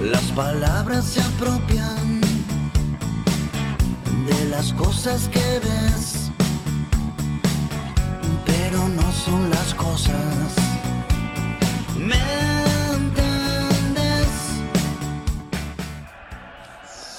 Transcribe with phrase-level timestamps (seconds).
[0.00, 2.20] Las palabras se apropian
[4.26, 6.30] de las cosas que ves,
[8.44, 10.54] pero no son las cosas.
[11.96, 12.16] ¿Me
[12.92, 14.28] entiendes?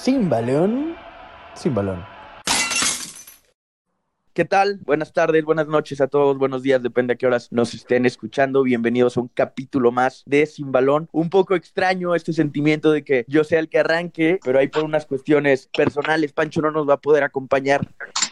[0.01, 0.95] Sin balón,
[1.55, 2.14] sin balón.
[4.35, 4.79] ¿Qué tal?
[4.83, 8.63] Buenas tardes, buenas noches a todos, buenos días, depende a qué horas nos estén escuchando.
[8.63, 11.07] Bienvenidos a un capítulo más de Sin Balón.
[11.13, 14.83] Un poco extraño este sentimiento de que yo sea el que arranque, pero ahí por
[14.83, 17.87] unas cuestiones personales, Pancho no nos va a poder acompañar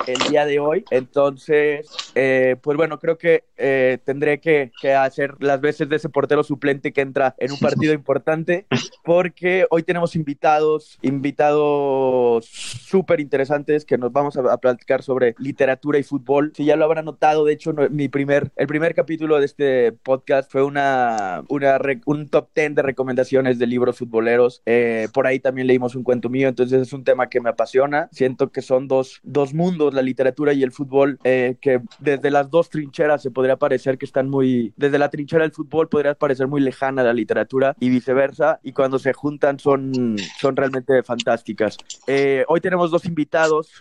[0.05, 0.83] el día de hoy.
[0.91, 6.09] Entonces, eh, pues bueno, creo que eh, tendré que, que hacer las veces de ese
[6.09, 8.65] portero suplente que entra en un partido importante,
[9.05, 15.92] porque hoy tenemos invitados, invitados súper interesantes que nos vamos a, a platicar sobre literatura
[15.99, 16.51] y fútbol.
[16.55, 19.91] Si ya lo habrán notado, de hecho, no- mi primer, el primer capítulo de este
[19.91, 24.61] podcast fue una, una un top 10 de recomendaciones de libros futboleros.
[24.65, 28.09] Eh, por ahí también leímos un cuento mío, entonces es un tema que me apasiona.
[28.11, 32.49] Siento que son dos, dos mundos, la literatura y el fútbol, eh, que desde las
[32.49, 36.47] dos trincheras se podría parecer que están muy, desde la trinchera del fútbol podría parecer
[36.47, 41.77] muy lejana la literatura y viceversa, y cuando se juntan son, son realmente fantásticas.
[42.07, 43.71] Eh, hoy tenemos dos invitados.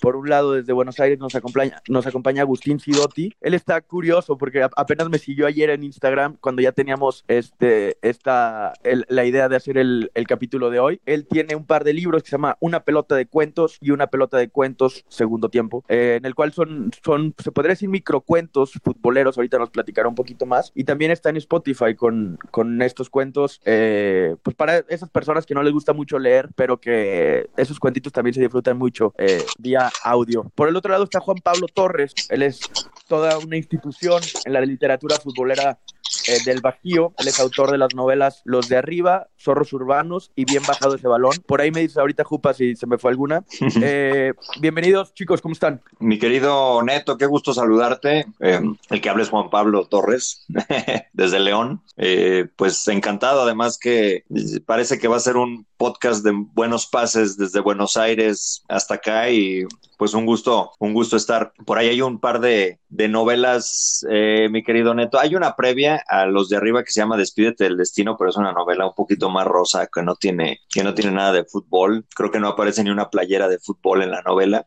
[0.00, 3.34] Por un lado, desde Buenos Aires nos acompaña, nos acompaña Agustín Sidotti.
[3.40, 8.72] Él está curioso porque apenas me siguió ayer en Instagram cuando ya teníamos este, esta,
[8.82, 11.00] el- la idea de hacer el, el capítulo de hoy.
[11.06, 14.06] Él tiene un par de libros que se llama Una pelota de cuentos y Una
[14.06, 18.72] pelota de cuentos segundo tiempo, eh, en el cual son, son, se podría decir microcuentos
[18.84, 19.36] futboleros.
[19.36, 20.72] Ahorita nos platicará un poquito más.
[20.74, 25.54] Y también está en Spotify con, con estos cuentos, eh, pues para esas personas que
[25.54, 29.90] no les gusta mucho leer, pero que esos cuentitos también se disfrutan mucho eh, vía
[30.04, 30.50] audio.
[30.54, 32.68] Por el otro lado está Juan Pablo Torres, él es
[33.06, 35.80] toda una institución en la literatura futbolera
[36.26, 40.44] eh, del Bajío, él es autor de las novelas Los de Arriba, Zorros Urbanos y
[40.44, 41.32] Bien Bajado ese Balón.
[41.46, 43.44] Por ahí me dice ahorita Jupa si se me fue alguna.
[43.84, 45.80] Eh, bienvenidos chicos, ¿cómo están?
[45.98, 48.26] Mi querido Neto, qué gusto saludarte.
[48.38, 48.60] Eh,
[48.90, 50.44] el que habla es Juan Pablo Torres,
[51.12, 51.82] desde León.
[51.96, 54.24] Eh, pues encantado, además que
[54.66, 59.30] parece que va a ser un podcast de buenos pases desde Buenos Aires hasta acá
[59.30, 59.64] y
[59.98, 61.52] pues un gusto, un gusto estar.
[61.64, 64.04] Por ahí hay un par de, de novelas,
[64.50, 65.18] mi querido Neto.
[65.18, 68.36] Hay una previa a los de arriba que se llama Despídete del Destino, pero es
[68.36, 72.04] una novela un poquito más rosa que no tiene, que no tiene nada de fútbol.
[72.14, 74.66] Creo que no aparece ni una playera de fútbol en la novela.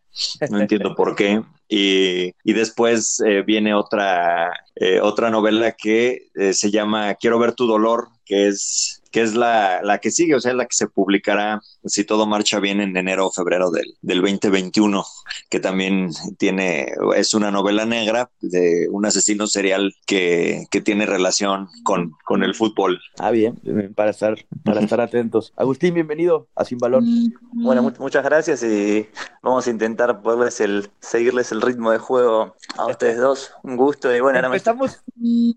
[0.50, 1.44] No entiendo por qué.
[1.70, 7.54] Y, y después eh, viene otra, eh, otra novela que eh, se llama Quiero ver
[7.54, 10.88] tu dolor, que es, que es la, la que sigue, o sea, la que se
[10.90, 15.06] publicará, si todo marcha bien, en enero o febrero del, del 2021,
[15.50, 21.70] que también tiene, es una novela negra de un asesino serial que, que tiene relación
[21.86, 23.00] con, con el fútbol.
[23.18, 23.58] Ah, bien,
[23.96, 25.54] para estar, para estar atentos.
[25.56, 27.06] Agustín, bienvenido a Sin Balón.
[27.54, 29.08] Bueno, mu- muchas gracias y
[29.42, 33.52] vamos a intentar poderles el, seguirles el ritmo de juego a ustedes dos.
[33.64, 35.00] Un gusto y bueno, ahora me- Empezamos,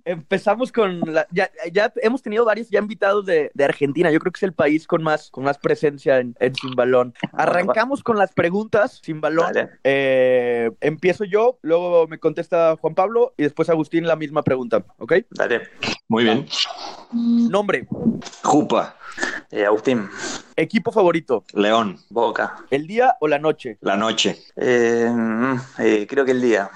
[0.05, 4.10] empezamos con la, ya, ya hemos tenido varios ya invitados de, de Argentina.
[4.10, 7.14] Yo creo que es el país con más, con más presencia en, en Sin Balón.
[7.32, 9.53] Arrancamos con las preguntas Sin Balón.
[9.84, 15.14] Eh, empiezo yo, luego me contesta Juan Pablo y después Agustín la misma pregunta, ¿ok?
[15.31, 15.62] Dale.
[16.09, 16.47] Muy bien.
[17.13, 17.87] Nombre,
[18.43, 18.97] Jupa,
[19.51, 20.09] Eh, Agustín,
[20.57, 22.57] equipo favorito, León, Boca.
[22.71, 26.71] el día o la noche, la noche, Eh, mm, eh, creo que el día.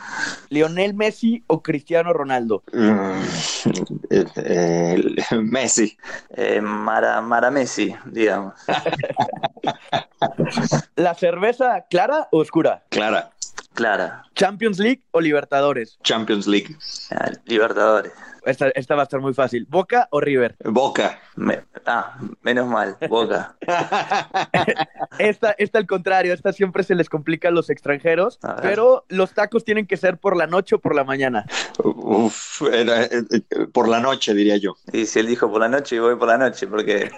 [0.49, 3.23] Lionel Messi o Cristiano Ronaldo, Mm,
[4.11, 5.97] eh, eh, Messi,
[6.31, 8.55] Eh, Mara, Mara Messi, digamos.
[10.97, 13.31] la cerveza clara o oscura, Clara,
[13.75, 14.25] Clara.
[14.35, 15.99] Champions League o Libertadores.
[16.03, 16.77] Champions League,
[17.13, 18.13] Ah, Libertadores.
[18.45, 19.67] Esta, esta va a estar muy fácil.
[19.69, 20.57] ¿Boca o River?
[20.65, 23.57] Boca, Me- ah, menos mal, Boca.
[25.19, 29.33] Esta, esta al contrario, esta siempre se les complica a los extranjeros, A pero los
[29.35, 31.45] tacos tienen que ser por la noche o por la mañana.
[31.85, 34.75] Uf, era, eh, eh, por la noche diría yo.
[34.93, 37.11] Y si él dijo por la noche, voy por la noche, porque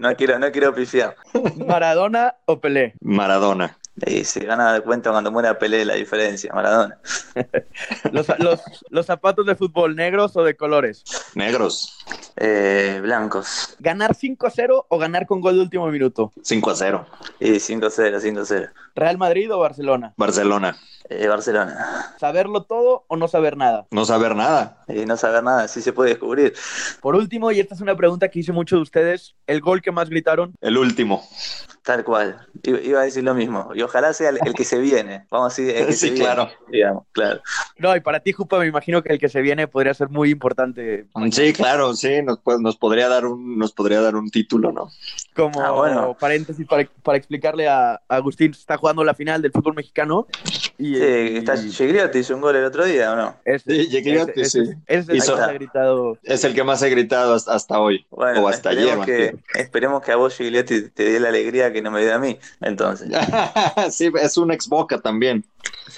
[0.00, 1.16] no quiero, no quiero pifiar.
[1.66, 2.94] Maradona o Pelé.
[3.00, 6.98] Maradona, Y se gana de cuenta cuando muera Pelé la diferencia, Maradona.
[8.12, 8.60] Los, los,
[8.90, 11.04] los zapatos de fútbol, negros o de colores.
[11.34, 11.98] negros,
[12.36, 13.76] Eh, blancos.
[13.80, 16.32] ¿Ganar 5-0 o ganar con gol de último minuto?
[16.42, 17.06] 5 a 0.
[17.40, 18.70] Y 5-0, 5-0.
[18.98, 20.12] ¿Real Madrid o Barcelona?
[20.16, 20.76] Barcelona,
[21.10, 22.14] Eh, Barcelona.
[22.20, 23.86] ¿Saberlo todo o no saber nada?
[23.90, 24.84] no saber nada.
[24.88, 26.52] Y no saber nada, sí se puede descubrir.
[27.00, 29.92] Por último, y esta es una pregunta que hice muchos de ustedes, ¿el gol que
[29.92, 30.52] más gritaron?
[30.60, 31.22] El último.
[31.82, 32.46] Tal cual.
[32.64, 33.72] Iba iba a decir lo mismo.
[33.74, 35.26] Yo ojalá sea el, que se viene.
[35.30, 36.50] Vamos a decir, el que Sí, se viene, claro.
[36.70, 37.40] digamos, claro.
[37.78, 40.30] No, y para ti, Jupa, me imagino que el que se viene podría ser muy
[40.30, 41.06] importante.
[41.30, 44.88] Sí, claro, sí, nos, pues, nos podría dar un, nos podría dar un título, ¿no?
[45.34, 46.14] Como Ah, bueno.
[46.18, 50.26] paréntesis para, para explicarle a, a Agustín, está jugando la final del fútbol mexicano.
[50.78, 51.02] Y, Sí,
[51.38, 53.36] está Gigliotti hizo un gol el otro día, ¿o no?
[53.44, 54.70] ese- Sí, Gigliotti, ese- sí.
[54.86, 56.18] ese- ese es el que más ha gritado.
[56.22, 58.06] Es el que más he gritado hasta, hasta hoy.
[58.10, 58.84] Bueno, o hasta ayer.
[58.88, 62.14] esperemos que, esperemos que a vos, Gigliotti, te dé la alegría que no me dio
[62.14, 62.38] a mí.
[62.60, 63.08] Entonces,
[63.90, 65.44] sí, es un ex Boca también.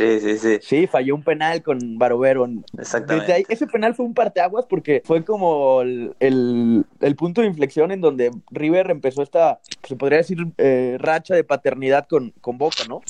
[0.00, 2.46] Sí, sí, sí, Sí, falló un penal con Barovero.
[2.46, 3.32] Desde exactamente.
[3.32, 7.90] ahí, ese penal fue un parteaguas porque fue como el, el- el punto de inflexión
[7.92, 12.84] en donde River empezó esta, se podría decir, eh, racha de paternidad con, con Boca,
[12.88, 13.00] ¿no?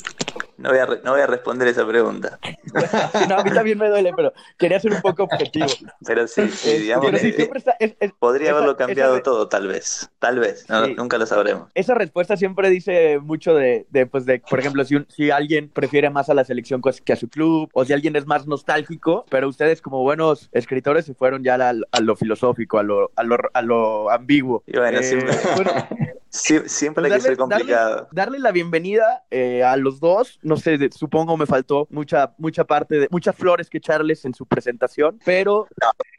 [0.61, 2.39] No voy, a re- no voy a responder esa pregunta.
[3.29, 5.67] No, a mí también me duele, pero quería ser un poco objetivo.
[6.05, 9.15] Pero sí, sí, Eh, digamos pero sí, está, es- es- podría esa- haberlo esa cambiado
[9.15, 10.09] re- todo, tal vez.
[10.19, 10.93] Tal vez, no- Sí.
[10.95, 11.69] nunca lo sabremos.
[11.73, 15.69] esa respuesta siempre dice mucho de, de, pues de, por ejemplo, si, un- si alguien
[15.69, 19.25] prefiere más a la selección que a su club, o si alguien es más nostálgico,
[19.29, 23.23] pero ustedes como buenos escritores se fueron ya al- a, lo filosófico, a lo, a
[23.23, 24.63] lo, a lo ambiguo.
[24.67, 25.71] Y bueno, Eh, siempre, bueno,
[26.31, 28.07] sie- siempre hay Pues que ser darle- complicado.
[28.11, 30.39] darle la bienvenida eh, a los dos.
[30.41, 34.33] No sé, de- supongo me faltó mucha, mucha parte de muchas flores que echarles en
[34.33, 35.67] su presentación, pero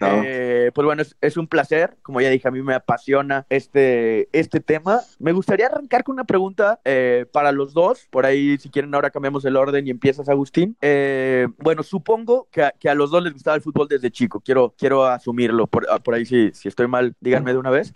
[0.00, 0.23] No.
[0.25, 1.97] eh, pues bueno, es, es un placer.
[2.03, 5.00] Como ya dije, a mí me apasiona este, este tema.
[5.19, 8.06] Me gustaría arrancar con una pregunta eh, para los dos.
[8.11, 10.76] Por ahí, si quieren, ahora cambiamos el orden y empiezas, Agustín.
[11.59, 14.41] Bueno, supongo que a, que a los dos les gustaba el fútbol desde chico.
[14.41, 15.67] Quiero, quiero asumirlo.
[15.67, 17.93] Por, ah, por ahí, si, si estoy mal, díganme de una vez.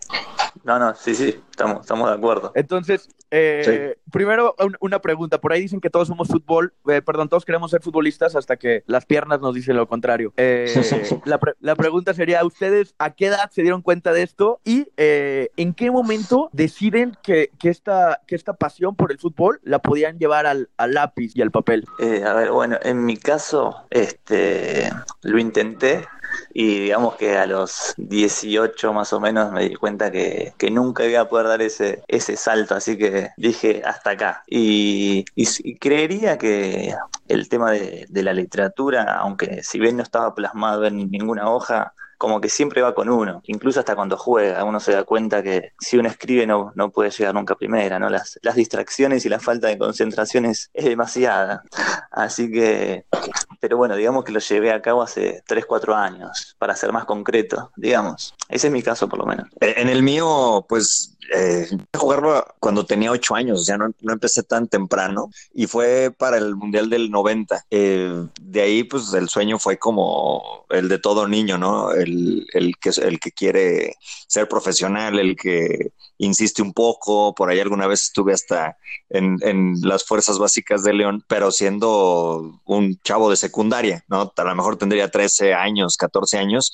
[0.65, 2.53] No, no, sí, sí, estamos, estamos de acuerdo.
[2.55, 5.41] Entonces, eh, primero un- una pregunta.
[5.41, 8.83] Por ahí dicen que todos somos fútbol, eh, perdón, todos queremos ser futbolistas hasta que
[8.87, 10.33] las piernas nos dicen lo contrario.
[10.37, 10.67] Eh,
[11.25, 14.89] la, pre- la pregunta sería, ¿ustedes a qué edad se dieron cuenta de esto y
[14.97, 19.81] eh, en qué momento deciden que, que, esta, que esta pasión por el fútbol la
[19.81, 21.85] podían llevar al, al lápiz y al papel?
[21.99, 24.91] Eh, a ver, bueno, en mi caso, este,
[25.23, 26.07] lo intenté
[26.53, 31.05] y digamos que a los 18 más o menos me di cuenta que, que nunca
[31.07, 34.43] iba a poder dar ese, ese salto, así que dije hasta acá.
[34.47, 36.95] Y, y creería que
[37.29, 41.95] el tema de, de la literatura, aunque si bien no estaba plasmado en ninguna hoja,
[42.19, 45.73] como que siempre va con uno, incluso hasta cuando juega, uno se da cuenta que
[45.79, 48.09] si uno escribe no, no puede llegar nunca a primera, ¿no?
[48.09, 51.63] Las, las distracciones y la falta de concentración es, demasiada.
[52.11, 53.05] Así que,
[53.61, 57.05] pero bueno, digamos que lo llevé a cabo hace 3, 4 años, para ser más
[57.05, 58.35] concreto, digamos.
[58.49, 59.49] Ese es mi caso por lo menos.
[59.61, 61.67] Eh, En el mío, pues, eh,
[61.97, 66.39] jugarlo cuando tenía ocho años, o sea, no, no empecé tan temprano y fue para
[66.39, 67.65] el Mundial del 90.
[67.71, 71.93] Eh, de ahí, pues, el sueño fue como el de todo niño, ¿no?
[72.07, 73.97] El, que, el que quiere
[74.29, 78.77] ser profesional, el que insiste un poco, por ahí alguna vez estuve hasta
[79.11, 84.33] en, en las fuerzas básicas de León, pero siendo un chavo de secundaria, ¿no?
[84.35, 86.73] A lo mejor tendría 13 años, 14 años,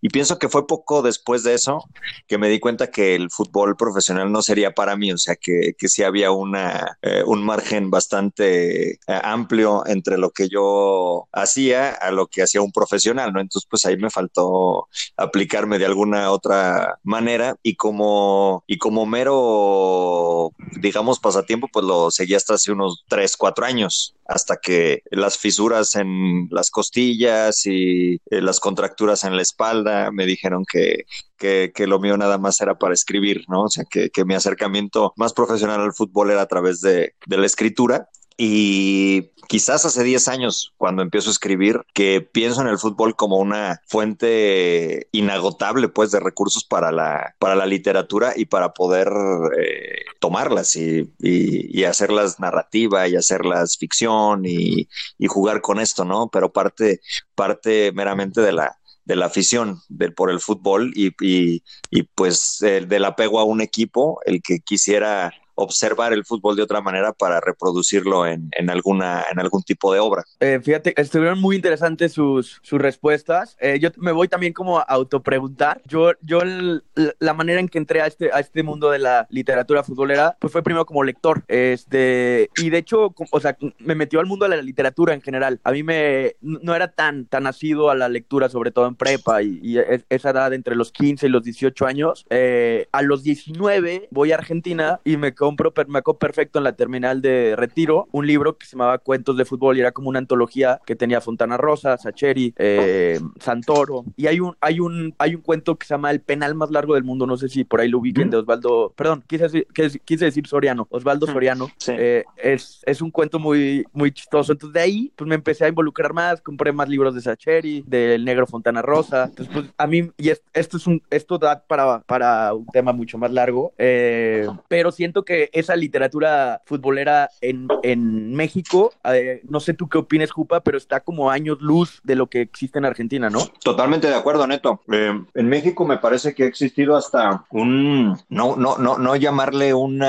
[0.00, 1.84] y pienso que fue poco después de eso
[2.26, 5.74] que me di cuenta que el fútbol profesional no sería para mí, o sea, que,
[5.76, 11.90] que sí había una, eh, un margen bastante eh, amplio entre lo que yo hacía
[11.90, 13.40] a lo que hacía un profesional, ¿no?
[13.40, 14.73] Entonces, pues ahí me faltó
[15.16, 22.34] aplicarme de alguna otra manera y como, y como mero, digamos, pasatiempo, pues lo seguí
[22.34, 28.40] hasta hace unos 3, 4 años, hasta que las fisuras en las costillas y eh,
[28.40, 31.04] las contracturas en la espalda me dijeron que,
[31.36, 33.62] que, que lo mío nada más era para escribir, ¿no?
[33.64, 37.36] O sea, que, que mi acercamiento más profesional al fútbol era a través de, de
[37.36, 38.08] la escritura.
[38.36, 43.36] Y quizás hace 10 años, cuando empiezo a escribir, que pienso en el fútbol como
[43.36, 49.08] una fuente inagotable, pues, de recursos para la, para la literatura y para poder
[49.56, 54.88] eh, tomarlas y, y, y, hacerlas narrativa y hacerlas ficción y,
[55.18, 56.28] y, jugar con esto, ¿no?
[56.32, 57.00] Pero parte,
[57.36, 62.62] parte meramente de la, de la afición del, por el fútbol y, y, y pues
[62.62, 67.12] el del apego a un equipo, el que quisiera observar el fútbol de otra manera
[67.12, 70.24] para reproducirlo en, en alguna en algún tipo de obra.
[70.40, 73.56] Eh, fíjate, estuvieron muy interesantes sus, sus respuestas.
[73.60, 75.80] Eh, yo me voy también como a autopreguntar.
[75.86, 76.84] Yo, yo el,
[77.18, 80.52] la manera en que entré a este, a este mundo de la literatura futbolera, pues
[80.52, 81.44] fue primero como lector.
[81.48, 85.60] Este, y de hecho, o sea, me metió al mundo de la literatura en general.
[85.64, 89.42] A mí me no era tan, tan nacido a la lectura, sobre todo en prepa
[89.42, 92.26] y, y esa edad entre los 15 y los 18 años.
[92.30, 96.72] Eh, a los 19 voy a Argentina y me compro, me acuerdo perfecto en la
[96.72, 100.18] terminal de Retiro, un libro que se llamaba Cuentos de Fútbol y era como una
[100.18, 104.06] antología que tenía Fontana Rosa, Sacheri, eh, Santoro.
[104.16, 106.94] Y hay un, hay, un, hay un cuento que se llama El penal más largo
[106.94, 109.66] del mundo, no sé si por ahí lo ubiquen, de Osvaldo, perdón, quise decir,
[110.06, 111.68] quise decir Soriano, Osvaldo Soriano.
[111.88, 114.52] Eh, es, es un cuento muy, muy chistoso.
[114.52, 118.24] Entonces de ahí pues me empecé a involucrar más, compré más libros de Sacheri, del
[118.24, 119.24] Negro Fontana Rosa.
[119.24, 123.18] Entonces pues a mí, y esto es un, esto da para, para un tema mucho
[123.18, 129.74] más largo, eh, pero siento que esa literatura futbolera en, en México, eh, no sé
[129.74, 133.30] tú qué opines, Jupa, pero está como años luz de lo que existe en Argentina,
[133.30, 133.40] ¿no?
[133.62, 134.80] Totalmente de acuerdo, Neto.
[134.92, 139.74] Eh, en México me parece que ha existido hasta un, no, no, no, no llamarle
[139.74, 140.02] un,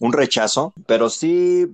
[0.00, 1.66] un rechazo, pero sí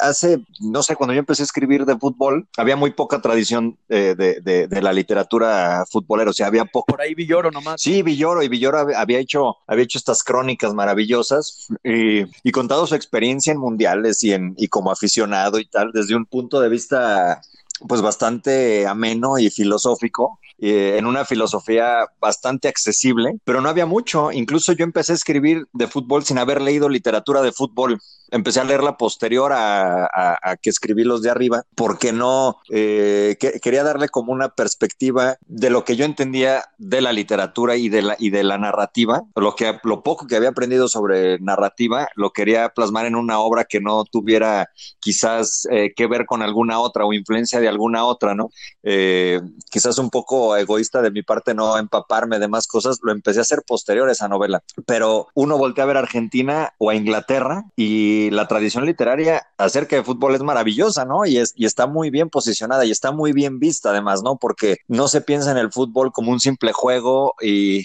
[0.00, 4.14] hace, no sé, cuando yo empecé a escribir de fútbol, había muy poca tradición de,
[4.14, 6.86] de, de, la literatura futbolera, o sea, había poco.
[6.86, 7.80] Por ahí Villoro nomás.
[7.80, 12.03] Sí, Villoro, y Villoro había hecho, había hecho estas crónicas maravillosas y,
[12.42, 16.26] y contado su experiencia en mundiales y, en, y como aficionado y tal, desde un
[16.26, 17.40] punto de vista
[17.86, 24.32] pues bastante ameno y filosófico, eh, en una filosofía bastante accesible, pero no había mucho.
[24.32, 27.98] Incluso yo empecé a escribir de fútbol sin haber leído literatura de fútbol
[28.34, 34.08] empecé a leerla posterior a, que escribí los de arriba, porque no eh, quería darle
[34.08, 38.30] como una perspectiva de lo que yo entendía de la literatura y de la, y
[38.30, 43.06] de la narrativa, lo, que, lo poco que había aprendido sobre narrativa, lo quería plasmar
[43.06, 44.68] en una obra que no tuviera
[44.98, 48.50] quizás eh, que ver con alguna otra o influencia de alguna otra, ¿no?
[48.82, 53.38] Eh, quizás un poco egoísta de mi parte no empaparme de más cosas, lo empecé
[53.38, 56.94] a hacer posterior a esa novela, pero uno voltea a ver a Argentina o a
[56.94, 61.26] Inglaterra y la tradición literaria acerca de fútbol es maravillosa, ¿no?
[61.26, 64.36] Y, es, y está muy bien posicionada y está muy bien vista además, ¿no?
[64.36, 67.84] Porque no se piensa en el fútbol como un simple juego y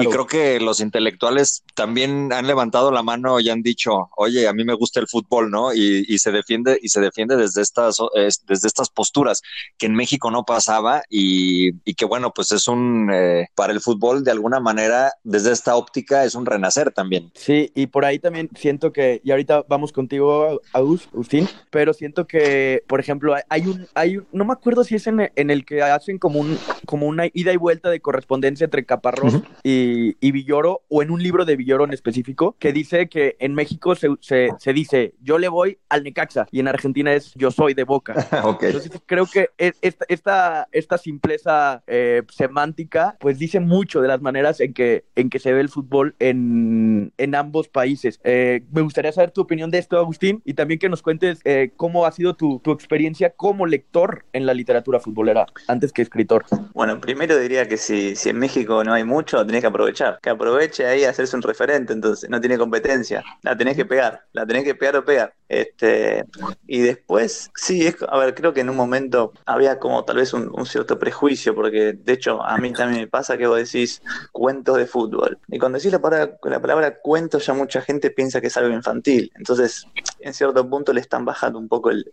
[0.00, 4.52] y creo que los intelectuales también han levantado la mano y han dicho, oye, a
[4.52, 5.74] mí me gusta el fútbol, ¿no?
[5.74, 7.98] Y, y se defiende, y se defiende desde estas,
[8.46, 9.42] desde estas posturas
[9.78, 13.80] que en México no pasaba y, y que bueno, pues es un, eh, para el
[13.80, 17.30] fútbol de alguna manera, desde esta óptica es un renacer también.
[17.34, 22.82] Sí, y por ahí también siento que, y ahorita vamos contigo, Agustín, pero siento que,
[22.86, 25.82] por ejemplo, hay un, hay un, no me acuerdo si es en, en el que
[25.82, 29.79] hacen como un, como una ida y vuelta de correspondencia entre Caparrós y
[30.20, 33.94] y, Villoro, o en un libro de Villoro en específico, que dice que en México
[33.94, 37.84] se, se, dice yo le voy al Necaxa y en Argentina es yo soy de
[37.84, 38.14] Boca.
[38.60, 44.60] Entonces creo que esta, esta, esta simpleza eh, semántica pues dice mucho de las maneras
[44.60, 48.20] en que, en que se ve el fútbol en, en ambos países.
[48.24, 51.72] Eh, me gustaría saber tu opinión de esto, Agustín, y también que nos cuentes eh,
[51.76, 56.44] cómo ha sido tu, tu experiencia como lector en la literatura futbolera antes que escritor.
[56.74, 60.18] Bueno, primero diría que si, si en México no hay mucho, tenés que aprovechar.
[60.20, 63.22] Que aproveche ahí a hacerse un referente, entonces no tiene competencia.
[63.42, 65.34] La tenés que pegar, la tenés que pegar o pegar.
[65.50, 66.24] Este,
[66.68, 70.32] y después, sí, es, a ver, creo que en un momento había como tal vez
[70.32, 74.76] un, cierto prejuicio, porque de hecho a mí también me pasa que vos decís cuentos
[74.76, 75.38] de fútbol.
[75.48, 78.72] Y cuando decís la palabra, la palabra cuento, ya mucha gente piensa que es algo
[78.72, 79.32] infantil.
[79.34, 79.88] Entonces,
[80.20, 82.04] en cierto punto le están bajando un poco el,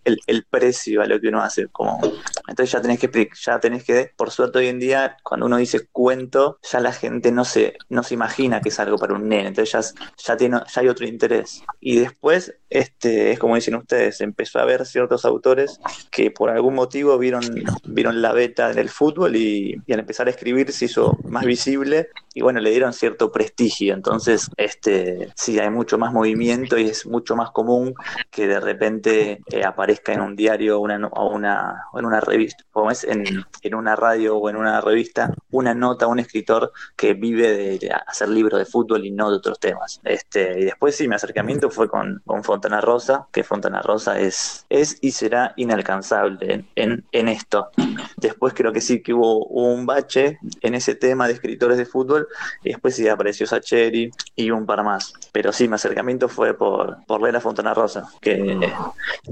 [0.50, 1.68] precio a lo que uno hace.
[1.68, 2.00] Como,
[2.48, 5.88] entonces ya tenés que ya tenés que, por suerte hoy en día, cuando uno dice
[5.92, 9.50] cuento, ya la gente no se, no se imagina que es algo para un nene,
[9.50, 11.62] entonces ya, tiene, ya hay otro interés.
[11.80, 15.80] Y después, este, es como dicen ustedes, empezó a haber ciertos autores
[16.12, 17.44] que por algún motivo vieron,
[17.86, 22.10] vieron la beta en el fútbol y, al empezar a escribir se hizo más visible
[22.34, 23.94] y bueno, le dieron cierto prestigio.
[23.96, 27.96] Entonces, este, sí, hay mucho más movimiento y es mucho más común
[28.30, 32.64] que de repente eh, aparezca en un diario una, o, una, o en una revista,
[32.72, 33.24] como es en,
[33.64, 38.30] en una radio o en una revista, una nota, un escritor que vive de, hacer
[38.30, 40.00] libros de fútbol y no de otros temas.
[40.04, 44.66] Este, y después sí, mi acercamiento fue con, con Fontana Rosa, que Fontana Rosa es,
[44.70, 47.70] es y será inalcanzable en, en, esto.
[48.18, 52.28] Después creo que sí que hubo, un bache en ese tema de escritores de fútbol,
[52.64, 55.14] y después sí apareció Sacheri y un par más.
[55.32, 58.74] Pero sí, mi acercamiento fue por, por leer a Fontana Rosa, que,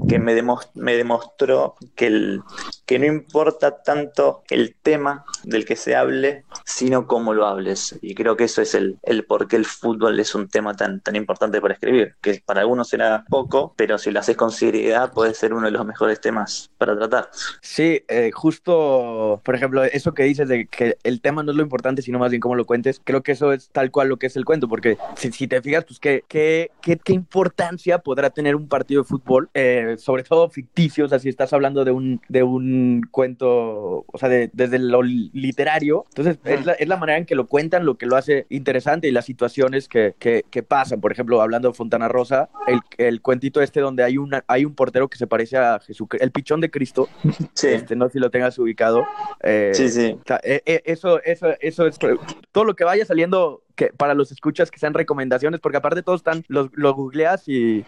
[0.08, 0.40] que me,
[0.74, 2.42] me demostró que, el,
[2.86, 7.96] que no importa tanto el tema del que se hable, sino cómo lo hables.
[8.02, 11.00] Y creo que eso es el, el por qué el fútbol es un tema tan,
[11.00, 15.12] tan importante para escribir, que para algunos será poco, pero si lo haces con seriedad
[15.12, 17.30] puede ser uno de los mejores temas para tratar.
[17.60, 21.62] Sí, eh, justo, por ejemplo, eso que dices de que el tema no es lo
[21.62, 24.26] importante, sino más bien cómo lo cuentes, creo que eso es tal cual lo que
[24.26, 28.30] es el cuento, porque si, si te fijas, pues qué, qué, qué, qué, importancia podrá
[28.30, 31.92] tener un partido de fútbol, eh, sobre todo ficticio, o sea, si estás hablando de
[31.92, 36.96] un, de un cuento, o sea, de, desde lo literario, entonces es, la, es, la,
[36.96, 40.44] manera en que lo cuentan lo que lo hace interesante y las situaciones que, que,
[40.50, 41.00] que pasan.
[41.00, 44.74] Por ejemplo, hablando de Fontana Rosa, el, el, cuentito este donde hay, una, hay un
[44.74, 47.08] portero que se parece a Jesucristo, el pichón de Cristo.
[47.54, 47.68] Sí.
[47.68, 49.06] Este, no sé si lo tengas ubicado.
[49.42, 50.18] Eh, sí, sí.
[50.20, 51.98] O sea, eh, eh, eso, eso, eso es
[52.52, 56.20] todo lo que vaya saliendo que para los escuchas que sean recomendaciones, porque aparte todos
[56.20, 57.84] están, los, lo googleas y,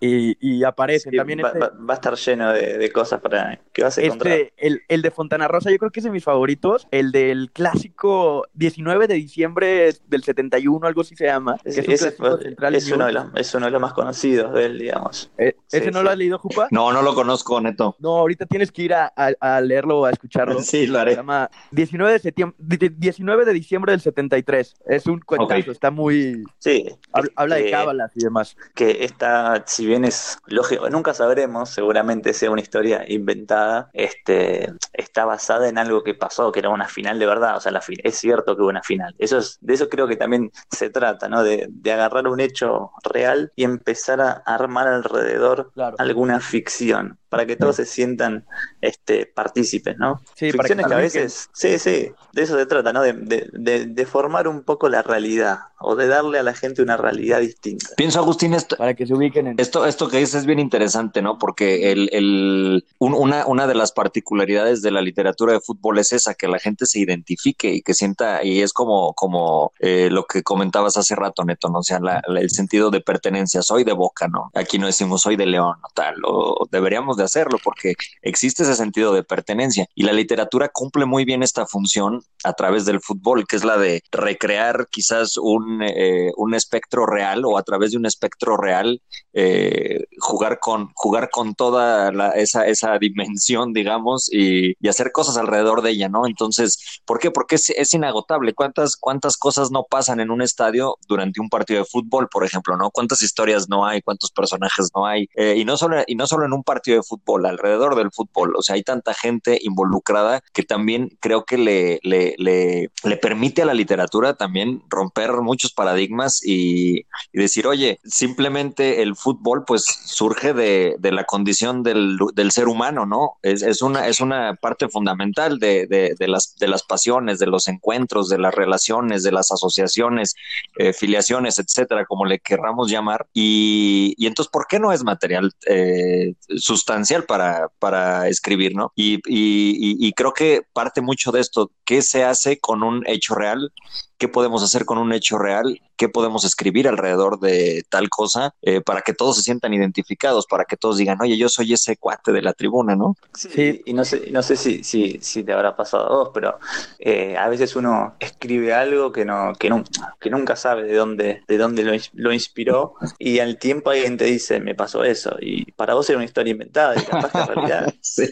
[0.00, 1.12] y, y aparecen.
[1.12, 3.96] Sí, También va, este, va, va, a estar lleno de, de, cosas para que vas
[3.96, 4.32] a encontrar.
[4.34, 6.88] Este, el, el, de Fontana Rosa, yo creo que es de mis favoritos.
[6.90, 11.56] El del clásico 19 de diciembre del 71, algo así se llama.
[11.64, 12.30] Es, que es, ese fue,
[12.72, 15.30] es, uno de los, es uno de los más conocidos de él, digamos.
[15.38, 16.04] Eh, ¿Ese sí, no sí.
[16.04, 16.68] lo has leído, Jupa?
[16.70, 17.96] No, no lo conozco, Neto.
[18.00, 20.58] No, ahorita tienes que ir a, a, a leerlo o a escucharlo.
[20.68, 21.12] Sí, lo haré.
[21.12, 24.74] Se llama 19 de, septiembre, 19 de diciembre del 73.
[24.86, 25.72] Es un cuentazo, okay.
[25.72, 26.86] está muy Sí.
[27.12, 28.56] Habla, habla de cábalas y demás.
[28.74, 35.26] Que esta, si bien es lógico, nunca sabremos, seguramente sea una historia inventada, este, está
[35.26, 37.56] basada en algo que pasó, que era una final de verdad.
[37.56, 39.14] O sea, la, es cierto que hubo una final.
[39.18, 41.42] Eso es, de eso creo que también se trata, ¿no?
[41.42, 45.96] De, de agarrar un hecho real y empezar a armar alrededor claro.
[45.98, 48.46] alguna ficción para que todos se sientan
[48.80, 50.22] este, partícipes, ¿no?
[50.34, 51.78] Sí, Ficciones que, que a veces, que...
[51.78, 53.02] sí, sí, de eso se trata, ¿no?
[53.02, 56.82] De, de, de, formar un poco la realidad salida o de darle a la gente
[56.82, 57.88] una realidad distinta.
[57.96, 59.60] Pienso, Agustín, esto, para que se ubiquen en...
[59.60, 61.38] esto, esto que dices es bien interesante, ¿no?
[61.38, 66.12] Porque el, el, un, una, una de las particularidades de la literatura de fútbol es
[66.12, 70.24] esa, que la gente se identifique y que sienta, y es como, como eh, lo
[70.24, 71.78] que comentabas hace rato, Neto, ¿no?
[71.78, 74.50] O sea, la, la, el sentido de pertenencia, soy de Boca, ¿no?
[74.54, 78.74] Aquí no decimos soy de León, o tal, o deberíamos de hacerlo porque existe ese
[78.74, 83.46] sentido de pertenencia y la literatura cumple muy bien esta función a través del fútbol,
[83.46, 87.98] que es la de recrear quizás un, eh, un espectro real o a través de
[87.98, 89.00] un espectro real
[89.32, 95.82] eh, jugar con jugar con toda la, esa, esa dimensión, digamos, y, hacer cosas alrededor
[95.82, 96.26] de ella, ¿no?
[96.26, 97.30] Entonces, ¿por qué?
[97.30, 98.54] Porque es, es inagotable.
[98.54, 102.76] ¿Cuántas, ¿Cuántas cosas no pasan en un estadio durante un partido de fútbol, por ejemplo,
[102.78, 102.90] ¿no?
[102.90, 104.00] ¿Cuántas historias no hay?
[104.00, 105.28] ¿Cuántos personajes no hay?
[105.34, 108.56] Eh, y, no solo, y no solo en un partido de fútbol, alrededor del fútbol.
[108.56, 113.60] O sea, hay tanta gente involucrada que también creo que le, le, le, le permite
[113.62, 117.00] a la literatura también romper muchos paradigmas y,
[117.32, 122.68] y, decir, oye, simplemente el fútbol pues surge de, de la condición del, del, ser
[122.68, 123.38] humano, ¿no?
[123.42, 127.46] Es, es, una, es una parte fundamental de, de, de, las, de las pasiones, de
[127.46, 130.36] los encuentros, de las relaciones, de las asociaciones,
[130.78, 133.26] eh, filiaciones, etcétera, como le querramos llamar.
[133.34, 138.92] Y, y entonces, ¿por qué no es material eh, sustancial para, para escribir, ¿no?
[138.94, 143.34] Y, y, y, creo que parte mucho de esto, ¿qué se hace con un hecho
[143.34, 143.72] real?
[144.18, 145.80] ¿Qué podemos hacer con un hecho real?
[145.98, 150.64] ¿Qué podemos escribir alrededor de tal cosa eh, para que todos se sientan identificados, para
[150.64, 153.16] que todos digan, oye, yo soy ese cuate de la tribuna, ¿no?
[153.34, 156.58] Sí, y no sé, no sé si, si, si, te habrá pasado a vos, pero
[157.00, 159.82] eh, a veces uno escribe algo que no, que no,
[160.20, 164.26] que nunca sabe de dónde, de dónde lo, lo inspiró, y al tiempo alguien te
[164.26, 167.46] dice, me pasó eso, y para vos era una historia inventada, y capaz que en
[167.48, 167.94] realidad.
[168.00, 168.26] sí.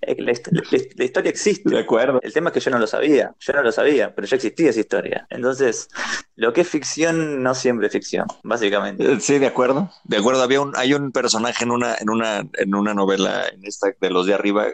[0.00, 0.62] La, la,
[0.96, 1.68] la, historia existe.
[1.68, 2.20] De acuerdo.
[2.22, 3.34] El tema es que yo no lo sabía.
[3.40, 5.26] Yo no lo sabía, pero ya existía esa historia.
[5.28, 5.88] Entonces,
[6.36, 9.20] lo que es ficción no siempre es ficción, básicamente.
[9.20, 9.90] Sí, de acuerdo.
[10.04, 10.42] De acuerdo.
[10.42, 14.10] Había un, hay un personaje en una, en una, en una novela, en esta de
[14.10, 14.66] los de arriba,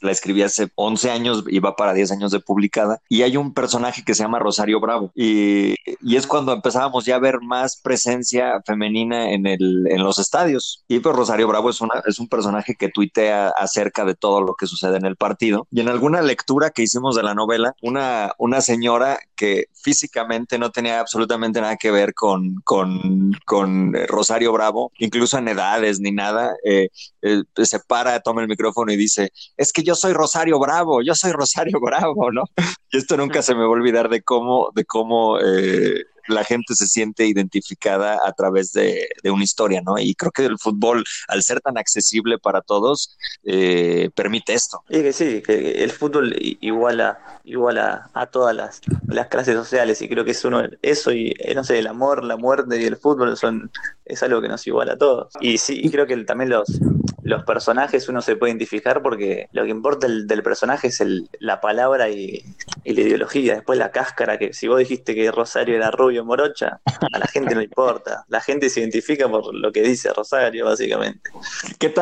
[0.00, 3.00] la escribí hace 11 años y va para 10 años de publicada.
[3.08, 5.12] Y hay un personaje que se llama Rosario Bravo.
[5.14, 10.18] Y, y es cuando empezábamos ya a ver más presencia femenina en, el, en los
[10.18, 10.84] estadios.
[10.88, 14.54] Y pues Rosario Bravo es, una, es un personaje que tuitea acerca de todo lo
[14.54, 15.66] que sucede en el partido.
[15.70, 20.70] Y en alguna lectura que hicimos de la novela, una, una señora que físicamente no
[20.70, 26.54] tenía absolutamente nada que ver con, con, con Rosario Bravo, incluso en edades ni nada,
[26.64, 26.88] eh,
[27.22, 31.14] eh, se para, toma el micrófono y dice, es que yo soy Rosario Bravo, yo
[31.14, 32.44] soy Rosario Bravo, ¿no?
[32.90, 36.74] Y esto nunca se me va a olvidar de cómo, de cómo eh, la gente
[36.74, 39.98] se siente identificada a través de, de, una historia, ¿no?
[39.98, 44.82] Y creo que el fútbol, al ser tan accesible para todos, eh, permite esto.
[44.88, 50.08] Y que sí, que el fútbol iguala, iguala a todas las, las clases sociales y
[50.08, 52.96] creo que es uno, eso y, eh, no sé, el amor, la muerte y el
[52.96, 53.70] fútbol son,
[54.04, 55.32] es algo que nos iguala a todos.
[55.40, 56.80] Y sí, y creo que también los,
[57.24, 61.28] los personajes uno se puede identificar porque lo que importa el, del personaje es el,
[61.40, 62.44] la palabra y,
[62.84, 63.54] y, la ideología.
[63.54, 67.54] Después la cáscara, que si vos dijiste que Rosario era rubio morocha, a la gente
[67.54, 68.24] no importa.
[68.28, 71.30] La gente se identifica por lo que dice Rosario, básicamente.
[71.78, 71.92] ¿Qué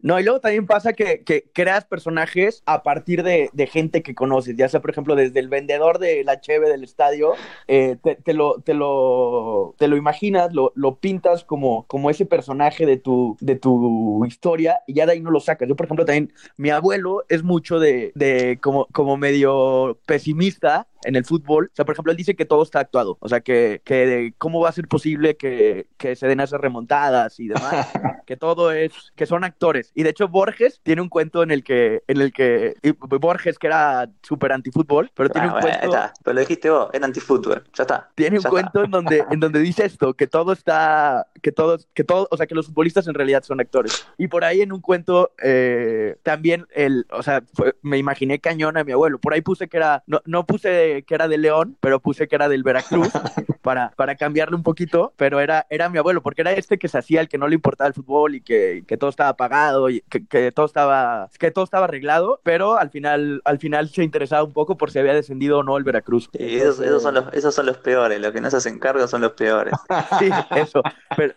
[0.00, 4.14] no, y luego también pasa que, que creas personajes a partir de, de, gente que
[4.14, 7.34] conoces, ya sea, por ejemplo, desde el vendedor de la cheve del estadio,
[7.68, 12.26] eh, te, te, lo, te, lo, te lo imaginas, lo, lo pintas como, como ese
[12.26, 15.68] personaje de tu, de tu historia y ya de ahí no lo sacas.
[15.68, 21.16] Yo, por ejemplo, también, mi abuelo es mucho de, de como, como medio pesimista en
[21.16, 21.70] el fútbol.
[21.72, 23.16] O sea, por ejemplo, él dice que todo está actuado.
[23.20, 27.38] O sea, que, que cómo va a ser posible que, que se den esas remontadas
[27.40, 27.88] y demás.
[28.26, 29.90] que todo es, que son actores.
[29.94, 32.74] Y de hecho, Borges tiene un cuento en el que, en el que,
[33.20, 35.96] Borges que era súper antifútbol, pero tiene Ah, un bueno, cuento.
[35.96, 36.14] está.
[36.22, 37.64] Pero lo dijiste vos, era antifútbol.
[37.74, 38.10] Ya está.
[38.14, 41.88] Tiene un Ya cuento en donde, en donde dice esto, que todo está, que todos,
[41.94, 44.06] que todo, o sea, que los futbolistas en realidad son actores.
[44.18, 48.76] Y por ahí en un cuento, eh, también el, o sea, fue- me imaginé cañón
[48.76, 49.18] a mi abuelo.
[49.18, 52.34] Por ahí puse que era, no, no puse que era de León, pero puse que
[52.36, 53.08] era del Veracruz
[53.62, 56.98] para, para cambiarle un poquito, pero era, era mi abuelo, porque era este que se
[56.98, 60.02] hacía el que no le importaba el fútbol y que, que todo estaba pagado y
[60.10, 64.44] que, que todo estaba, que todo estaba arreglado, pero al final, al final se interesaba
[64.44, 66.28] un poco por si había descendido o no el Veracruz.
[66.34, 69.06] Y esos, esos son los, esos son los peores, los que no se hacen cargo
[69.08, 69.72] son los peores.
[70.18, 70.82] Sí, eso.
[71.16, 71.34] Pero,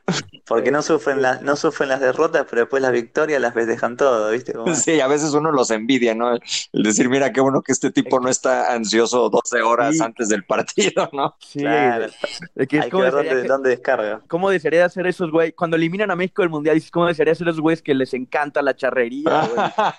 [0.48, 4.32] Porque no sufren, las no sufren las derrotas, pero después las victorias las festejan todo,
[4.32, 4.54] ¿viste?
[4.54, 6.34] Como- Sí, a veces uno los envidia, ¿no?
[6.34, 10.03] El decir, mira, qué bueno que este tipo no está ansioso 12 horas Sí.
[10.03, 11.36] antes del partido, ¿no?
[11.39, 12.08] sí, Claro,
[12.55, 14.21] de que es hay que ver dónde, que- dónde descarga.
[14.27, 15.51] ¿Cómo desearía de hacer esos güey?
[15.51, 18.62] Cuando eliminan a México del Mundial, dices, ¿cómo desearía hacer esos güeyes que les encanta
[18.62, 19.41] la charrería?
[19.45, 19.55] el-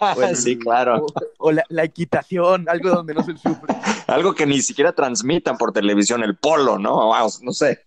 [0.19, 1.05] o el- sí, claro.
[1.07, 3.75] O, o la, la equitación, algo donde no se sufre.
[4.07, 7.07] Algo que ni siquiera transmitan por televisión, el polo, ¿no?
[7.07, 7.81] Wow, no sé.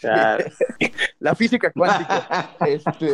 [0.00, 0.44] Claro.
[1.20, 2.56] La física cuántica.
[2.66, 3.08] Este,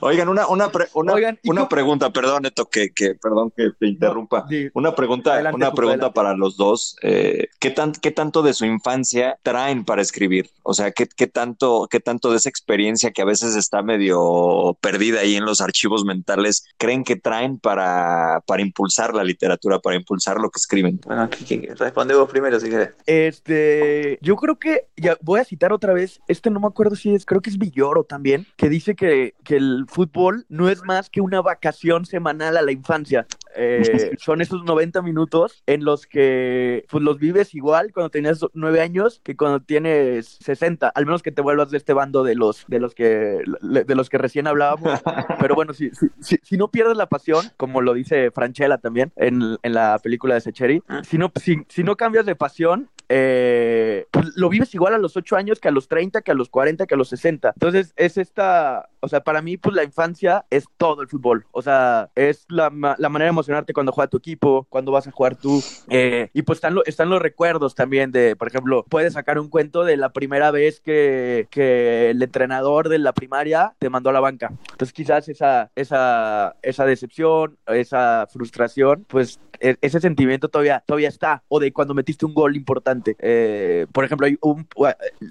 [0.00, 3.52] Oigan, una, una, pre- una, Oigan, ¿y una cómo- pregunta, perdón, Neto, que, que, perdón
[3.56, 4.46] que te interrumpa.
[4.48, 4.68] sí.
[4.74, 6.14] Una pregunta, Adelante, una pregunta adelante.
[6.14, 6.96] para los dos.
[7.02, 10.50] Eh, ¿qué, tan, ¿Qué tanto de su infancia traen para escribir?
[10.62, 14.76] O sea, ¿qué, qué, tanto, ¿qué tanto de esa experiencia que a veces está medio
[14.80, 19.96] perdida ahí en los archivos mentales creen que traen para, para impulsar la literatura, para
[19.96, 21.00] impulsar lo que escriben?
[21.04, 22.90] Bueno, ¿qué- qué- responde vos primero si querés.
[23.06, 27.14] Este, yo creo que, ya voy a citar otra vez, este no me acuerdo si
[27.14, 31.10] es, creo que es Villoro también, que dice que, que el fútbol no es más
[31.10, 33.26] que una vacación semanal a la infancia.
[33.56, 33.82] Eh,
[34.18, 39.20] son esos 90 minutos en los que pues, los vives igual cuando tenías 9 años
[39.24, 42.78] que cuando tienes 60, al menos que te vuelvas de este bando de los, de
[42.78, 45.00] los, que, de los que recién hablábamos.
[45.40, 49.12] Pero bueno, si, si, si, si no pierdes la pasión, como lo dice Franchella también
[49.16, 54.06] en, en la película de Secheri, si no, si, si no cambias de pasión, eh,
[54.12, 56.48] pues lo vives igual a los 8 años que a los 30, que a los
[56.48, 57.52] 40, que a los 60.
[57.54, 61.46] Entonces es esta, o sea, para mí pues la infancia es todo el fútbol.
[61.52, 65.10] O sea, es la, la manera de emocionarte cuando juega tu equipo, cuando vas a
[65.12, 65.62] jugar tú.
[65.88, 69.48] Eh, y pues están, lo- están los recuerdos también de, por ejemplo, puedes sacar un
[69.48, 74.12] cuento de la primera vez que, que el entrenador de la primaria te mandó a
[74.12, 74.52] la banca.
[74.72, 81.42] Entonces quizás esa, esa, esa decepción, esa frustración, pues e- ese sentimiento todavía, todavía está.
[81.48, 83.16] O de cuando metiste un gol importante.
[83.18, 84.66] Eh, por ejemplo, hay un,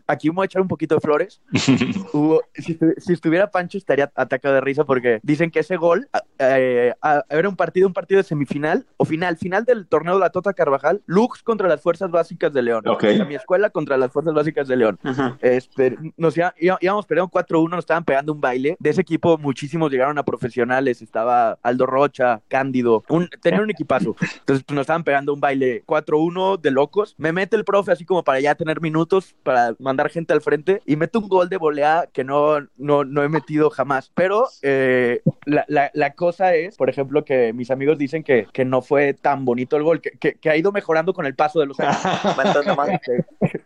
[0.07, 1.41] aquí me voy a echar un de flores.
[2.13, 6.07] Hubo- si, estu- si estuviera Pancho estaría atacado de risa porque dicen que ese gol
[6.39, 6.93] eh,
[7.29, 10.53] era un partido, un partido de semifinal o final, final del torneo de la Tota
[10.53, 12.87] Carvajal, Lux contra las fuerzas básicas de León.
[12.87, 13.03] Ok.
[13.03, 14.99] O sea, mi escuela contra las fuerzas básicas de León.
[15.41, 18.75] Este, nos iba- íbamos perdiendo 4-1, nos estaban pegando un baile.
[18.79, 21.01] De ese equipo, muchísimos llegaron a profesionales.
[21.01, 23.03] Estaba Aldo Rocha, Cándido.
[23.09, 24.15] Un, tenían un equipazo.
[24.21, 27.15] Entonces, pues, nos estaban pegando un baile 4-1 de locos.
[27.17, 30.68] Me mete el profe así como para ya tener minutos, para mandar gente al frente.
[30.85, 34.11] Y mete un gol de volea que no, no, no he metido jamás.
[34.15, 38.65] Pero eh, la, la- la cosa es, por ejemplo, que mis amigos dicen que, que
[38.65, 41.59] no fue tan bonito el gol, que, que- que ha ido mejorando con el paso
[41.59, 41.97] de los años.
[42.37, 42.89] Va entrando más,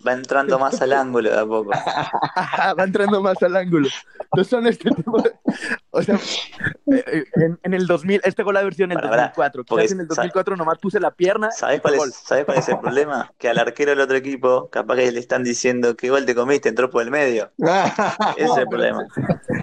[0.07, 1.71] va entrando más al ángulo de a poco.
[2.79, 3.89] Va entrando más al ángulo.
[4.21, 5.31] Entonces son este tipo de...
[5.91, 6.17] O sea,
[6.87, 9.63] en, en el 2000, este gol haber sido en el pará, 2004.
[9.65, 11.51] porque Quizás en el 2004 nomás puse la pierna.
[11.51, 13.31] ¿Sabés y cuál, es, ¿Sabés cuál es el problema?
[13.37, 16.69] Que al arquero del otro equipo, capaz que le están diciendo que gol te comiste,
[16.69, 17.49] entró por el medio.
[18.37, 19.05] Ese es el problema.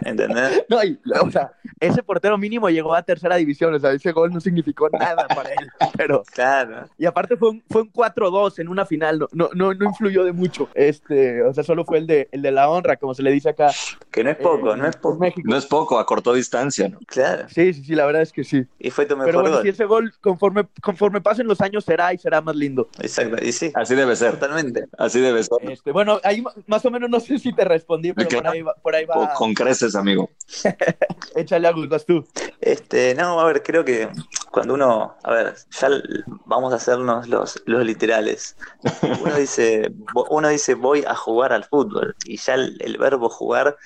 [0.05, 0.65] ¿Entendés?
[0.69, 3.75] No, y, o sea, ese portero mínimo llegó a tercera división.
[3.75, 5.69] O sea, ese gol no significó nada para él.
[5.97, 6.87] Pero, Claro.
[6.97, 9.19] y aparte fue un, fue un 4-2 en una final.
[9.19, 10.69] No, no, no, no influyó de mucho.
[10.75, 13.49] Este, o sea, solo fue el de, el de la honra, como se le dice
[13.51, 13.71] acá.
[14.11, 15.19] Que no es poco, eh, no es poco.
[15.19, 15.43] México.
[15.51, 16.99] No es poco, a cortó distancia, ¿no?
[17.07, 17.47] Claro.
[17.49, 18.65] Sí, sí, sí, la verdad es que sí.
[18.79, 19.63] Y fue tu mejor Pero bueno, gol.
[19.65, 22.89] si ese gol, conforme, conforme pasen los años, será y será más lindo.
[23.01, 23.43] Exacto.
[23.45, 24.87] Y sí, Así debe ser, totalmente.
[24.99, 25.59] así debe ser.
[25.71, 28.45] Este, bueno, ahí más o menos no sé si te respondí, pero Claro.
[28.45, 29.35] por ahí va, por ahí va.
[29.35, 30.31] Con creces, amigo.
[31.35, 32.27] Échale a Gus, vas tú.
[32.61, 34.09] Este, no, a ver, creo que
[34.51, 35.89] cuando uno, a ver, ya
[36.47, 38.57] vamos a hacernos los, los literales.
[39.03, 39.93] Uno dice,
[40.31, 43.77] uno dice voy a jugar al fútbol y ya el, el verbo jugar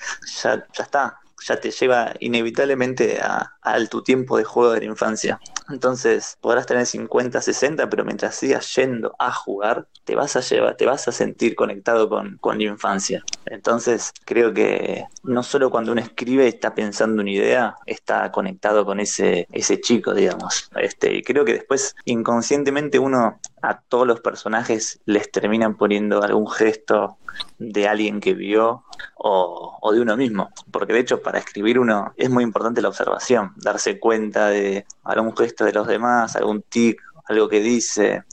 [0.41, 3.51] ya, ya está, ya te lleva inevitablemente a,
[3.89, 5.39] tu tiempo de juego de la infancia.
[5.69, 10.77] Entonces, podrás tener 50, 60, pero mientras sigas yendo a jugar, te vas a llevar,
[10.77, 13.23] te vas a sentir conectado con, con la infancia.
[13.47, 18.99] Entonces, creo que no solo cuando uno escribe está pensando una idea, está conectado con
[18.99, 20.69] ese, ese chico, digamos.
[20.75, 26.47] Este, y creo que después, inconscientemente, uno a todos los personajes les terminan poniendo algún
[26.47, 27.17] gesto
[27.57, 28.83] de alguien que vio
[29.15, 30.49] o, de uno mismo.
[30.71, 35.35] Porque de hecho para escribir uno es muy importante la observación, darse cuenta de algún
[35.35, 38.23] gesto de los demás, algún tic algo que dice.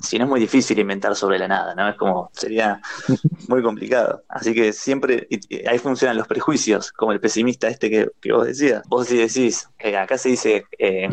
[0.00, 1.88] Si no es muy difícil inventar sobre la nada, ¿no?
[1.88, 2.80] Es como, sería
[3.48, 4.22] muy complicado.
[4.28, 5.28] Así que siempre,
[5.68, 8.82] ahí funcionan los prejuicios, como el pesimista este que, que vos decías.
[8.88, 11.08] Vos sí decís, eh, acá se dice eh,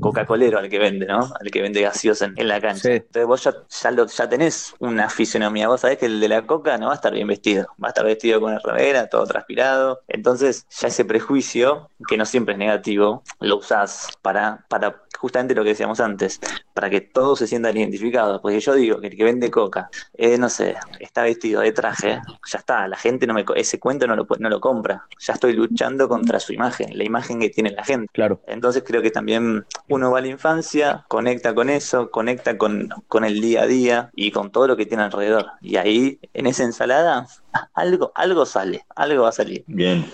[0.00, 1.30] Coca-Colero al que vende, ¿no?
[1.40, 2.92] Al que vende gaseosa en, la cancha.
[2.92, 5.68] Entonces vos ya, ya, lo, ya tenés una fisionomía.
[5.68, 7.66] Vos sabés que el de la Coca no va a estar bien vestido.
[7.82, 10.00] Va a estar vestido con remera, todo transpirado.
[10.08, 15.62] Entonces ya ese prejuicio, que no siempre es negativo, lo usás para, para justamente lo
[15.62, 16.38] que decíamos antes,
[16.74, 18.42] para que todos se sientan identificados.
[18.42, 22.20] Porque yo digo que el que vende coca, eh, no sé, está vestido de traje,
[22.46, 25.06] ya está, la gente no me ese cuento no lo, no lo compra.
[25.18, 28.06] Ya estoy luchando contra su imagen, la imagen que tiene la gente.
[28.12, 28.42] Claro.
[28.46, 33.24] Entonces creo que también uno va a la infancia, conecta con eso, conecta con, con
[33.24, 35.46] el día a día y con todo lo que tiene alrededor.
[35.62, 37.28] Y ahí, en esa ensalada,
[37.74, 39.64] algo, algo sale, algo va a salir.
[39.66, 40.04] Bien,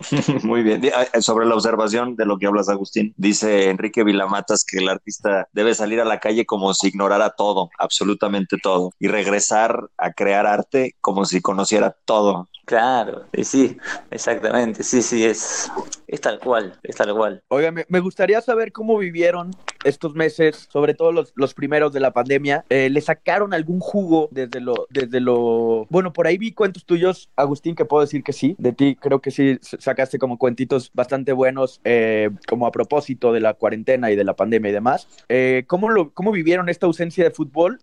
[0.42, 0.84] muy bien.
[0.84, 5.48] Eh, sobre la observación de lo que hablas, Agustín, dice Enrique Vilamatas que el artista
[5.52, 10.46] debe salir a la calle como si ignorara todo, absolutamente todo, y regresar a crear
[10.46, 12.48] arte como si conociera todo.
[12.66, 13.76] Claro, sí,
[14.10, 15.70] exactamente, sí, sí, es,
[16.08, 17.40] es tal cual, es tal cual.
[17.46, 19.52] Oiga, me, gustaría saber cómo vivieron
[19.84, 22.64] estos meses, sobre todo los, los primeros de la pandemia.
[22.68, 25.86] Eh, ¿Le sacaron algún jugo desde lo, desde lo...
[25.90, 28.56] Bueno, por ahí vi cuentos tuyos, Agustín, que puedo decir que sí.
[28.58, 33.38] De ti creo que sí sacaste como cuentitos bastante buenos, eh, como a propósito de
[33.38, 35.06] la cuarentena y de la pandemia y demás.
[35.28, 37.78] Eh, ¿cómo, lo, ¿Cómo vivieron esta ausencia de fútbol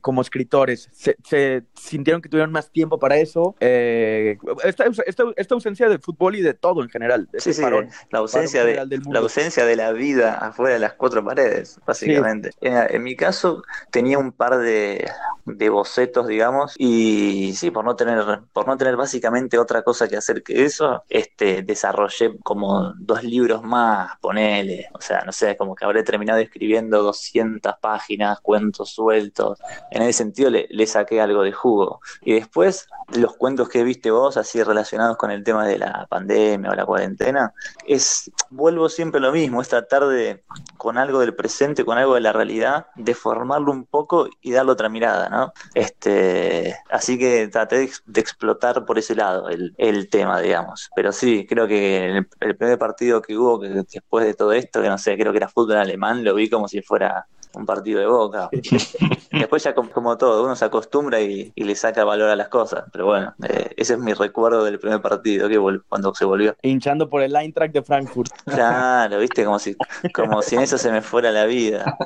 [0.00, 0.88] como escritores?
[0.92, 3.54] ¿Se, ¿Se, sintieron que tuvieron más tiempo para eso?
[3.60, 4.23] Eh,
[4.64, 7.28] esta, esta, ausencia de fútbol y de todo en general.
[7.38, 7.62] Sí, sí,
[8.10, 12.50] la ausencia de la ausencia de la vida afuera de las cuatro paredes, básicamente.
[12.60, 15.08] En, mi caso tenía un par de,
[15.44, 20.16] de, bocetos, digamos, y sí, por no tener por no tener básicamente otra cosa que
[20.16, 25.74] hacer que eso, este desarrollé como dos libros más, ponele, o sea, no sé, como
[25.74, 29.58] que habré terminado escribiendo 200 páginas, cuentos sueltos.
[29.90, 32.00] En ese sentido le, le saqué algo de jugo.
[32.22, 36.70] Y después los cuentos que viste vos, así relacionados con el tema de la pandemia
[36.70, 37.52] o la cuarentena,
[37.86, 40.42] es, vuelvo siempre lo mismo, es tratar de,
[40.76, 44.88] con algo del presente, con algo de la realidad, deformarlo un poco y darle otra
[44.88, 45.33] mirada, ¿no?
[45.74, 50.90] Este, así que traté de, explotar por ese lado el, el, tema, digamos.
[50.94, 54.82] Pero sí, creo que el, el primer partido que hubo, que después de todo esto,
[54.82, 58.00] que no sé, creo que era fútbol alemán, lo vi como si fuera un partido
[58.00, 58.48] de boca.
[59.32, 62.84] Después ya como, todo, uno se acostumbra y, le saca valor a las cosas.
[62.92, 66.56] Pero bueno, eh, ese es mi recuerdo del primer partido que cuando se volvió.
[66.62, 68.30] Hinchando por el Eintracht de Frankfurt.
[68.44, 69.76] Claro, viste, como si,
[70.12, 71.96] como si en eso se me fuera la vida.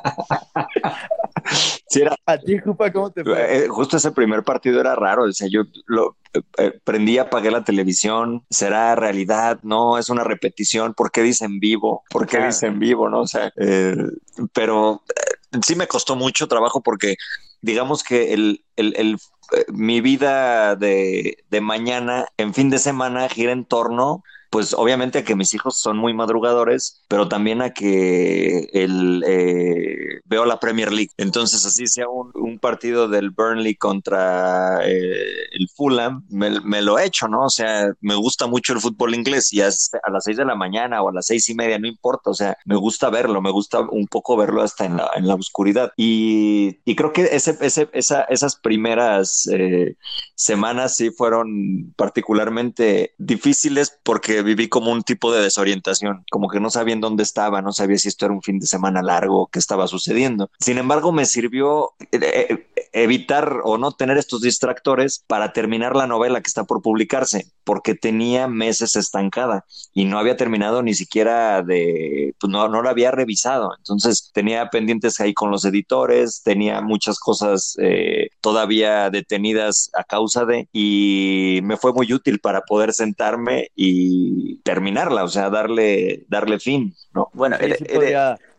[2.25, 3.65] ¿A ti, Jupa, cómo te fue?
[3.65, 5.23] Eh, justo ese primer partido era raro.
[5.23, 6.17] O sea, yo lo
[6.57, 8.45] eh, prendí, apagué la televisión.
[8.49, 9.59] ¿Será realidad?
[9.63, 10.93] No, es una repetición.
[10.93, 12.03] ¿Por qué dicen vivo?
[12.09, 13.09] ¿Por qué dicen vivo?
[13.09, 13.51] No, o sea,
[14.53, 15.03] pero
[15.65, 17.15] sí me costó mucho trabajo porque
[17.61, 19.17] digamos que el, el, el
[19.51, 25.19] eh, mi vida de, de mañana en fin de semana gira en torno pues obviamente
[25.19, 30.59] a que mis hijos son muy madrugadores, pero también a que el, eh, veo la
[30.59, 31.11] Premier League.
[31.17, 37.27] Entonces, así sea un, partido del Burnley contra eh, el Fulham, me, lo he hecho,
[37.27, 37.45] ¿no?
[37.45, 41.01] O sea, me gusta mucho el fútbol inglés y a, las seis de la mañana
[41.01, 43.79] o a las seis y media, no importa, o sea, me gusta verlo, me gusta
[43.79, 45.93] un poco verlo hasta en la, en la oscuridad.
[45.95, 49.95] Y, y creo que ese, ese, esa, esas primeras eh,
[50.35, 56.69] semanas sí fueron particularmente difíciles porque viví como un tipo de desorientación, como que no
[56.69, 59.59] sabía en dónde estaba, no sabía si esto era un fin de semana largo, qué
[59.59, 60.49] estaba sucediendo.
[60.59, 66.07] Sin embargo, me sirvió eh, eh, evitar o no tener estos distractores para terminar la
[66.07, 71.61] novela que está por publicarse, porque tenía meses estancada y no había terminado ni siquiera
[71.61, 73.71] de, pues no, no la había revisado.
[73.77, 80.45] Entonces tenía pendientes ahí con los editores, tenía muchas cosas eh, todavía detenidas a causa
[80.45, 86.59] de, y me fue muy útil para poder sentarme y terminarla, o sea, darle, darle
[86.59, 87.29] fin, ¿no?
[87.33, 87.57] Bueno,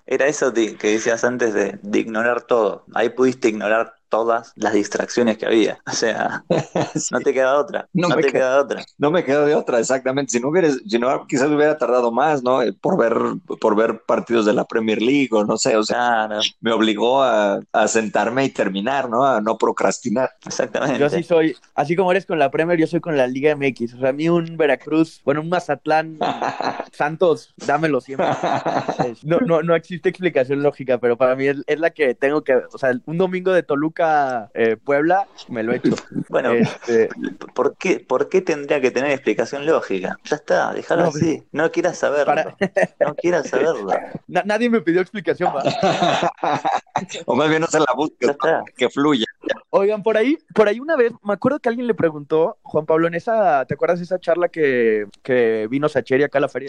[0.07, 2.85] era, eso que decías antes de, ignorar todo.
[2.95, 5.79] Ahí pudiste ignorar todas las distracciones que había.
[5.91, 6.45] O sea,
[7.11, 7.89] no te queda otra.
[7.93, 8.85] No, No me te queda- queda otra.
[8.99, 10.33] No me quedo de otra, exactamente.
[10.33, 12.63] Si no hubieras, si no, quizás hubiera tardado más, ¿no?
[12.63, 13.15] Eh, Por ver,
[13.61, 15.97] por ver partidos de la Premier League o no sé, o sea,
[16.27, 19.25] Claro, me obligó a, a sentarme y terminar, ¿no?
[19.25, 20.31] A no procrastinar.
[20.45, 20.99] exactamente.
[20.99, 23.95] Yo sí soy, así como eres con la Premier, yo soy con la Liga MX.
[23.95, 26.19] O sea, a mí un Veracruz, bueno, un Mazatlán,
[26.93, 28.27] Santos, dámelo siempre.
[29.23, 32.55] No, no, no existe explicación lógica, pero para mí es, es la que tengo que,
[32.73, 34.00] o sea, un domingo de Toluca,
[34.55, 35.91] eh, Puebla, me lo he hecho.
[36.31, 37.09] Bueno, Este,
[37.57, 40.17] ¿por qué, ¿por qué tendría que tener explicación lógica?
[40.23, 41.43] Ya está, déjalo No, así.
[41.51, 42.25] No quieras saberlo.
[42.27, 42.57] Para-
[43.01, 43.89] No quieras saberlo.
[44.29, 45.53] na- nadie me pidió explicación,
[47.27, 48.31] o más bien no se la busques,
[48.77, 49.27] que fluya.
[49.71, 53.09] Oigan, por ahí, por ahí una vez, me acuerdo que alguien le preguntó, Juan Pablo,
[53.09, 56.69] en esa, ¿te acuerdas de esa charla que, que vino Sacheri acá a la feria?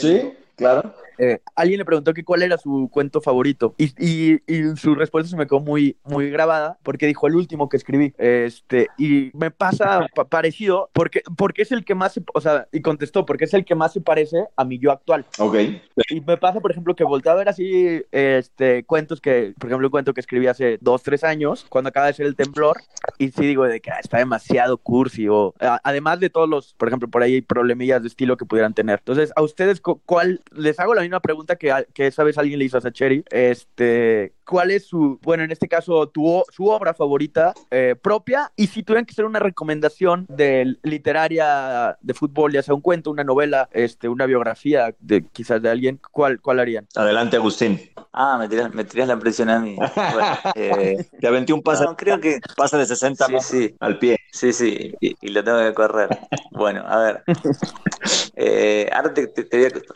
[0.62, 0.94] Claro.
[1.18, 5.30] Eh, alguien le preguntó que cuál era su cuento favorito y, y, y su respuesta
[5.30, 8.14] se me quedó muy, muy grabada porque dijo el último que escribí.
[8.18, 12.68] Este, y me pasa pa- parecido porque, porque es el que más, se- o sea,
[12.72, 15.26] y contestó, porque es el que más se parece a mi yo actual.
[15.38, 15.56] Ok.
[16.10, 19.88] Y me pasa, por ejemplo, que volteo a ver así este, cuentos que, por ejemplo,
[19.88, 22.78] un cuento que escribí hace dos, tres años, cuando acaba de ser el temblor,
[23.20, 26.88] y sí digo de que ah, está demasiado cursi, o además de todos los, por
[26.88, 29.00] ejemplo, por ahí hay problemillas de estilo que pudieran tener.
[29.00, 30.42] Entonces, a ustedes, cu- ¿cuál?
[30.56, 34.72] Les hago la misma pregunta que, esa vez alguien le hizo a Sacheri, este, ¿cuál
[34.72, 38.52] es su, bueno, en este caso, tu, o- su obra favorita eh, propia?
[38.58, 43.12] Y si tuvieran que hacer una recomendación de literaria de fútbol, ya sea un cuento,
[43.12, 46.88] una novela, este, una biografía de quizás de alguien, ¿cuál, cuál harían?
[46.96, 47.80] Adelante, Agustín.
[48.12, 49.78] Ah, me tirás, me tirás la presión a mí.
[50.12, 53.76] Bueno, eh, Te aventé un pase, no, creo que pase de 60 sí, sí.
[53.80, 54.18] al pie.
[54.32, 56.10] Sí, sí, y, lo tengo que correr.
[56.52, 57.24] Bueno, a ver.
[58.36, 59.32] Eh, ahora, te,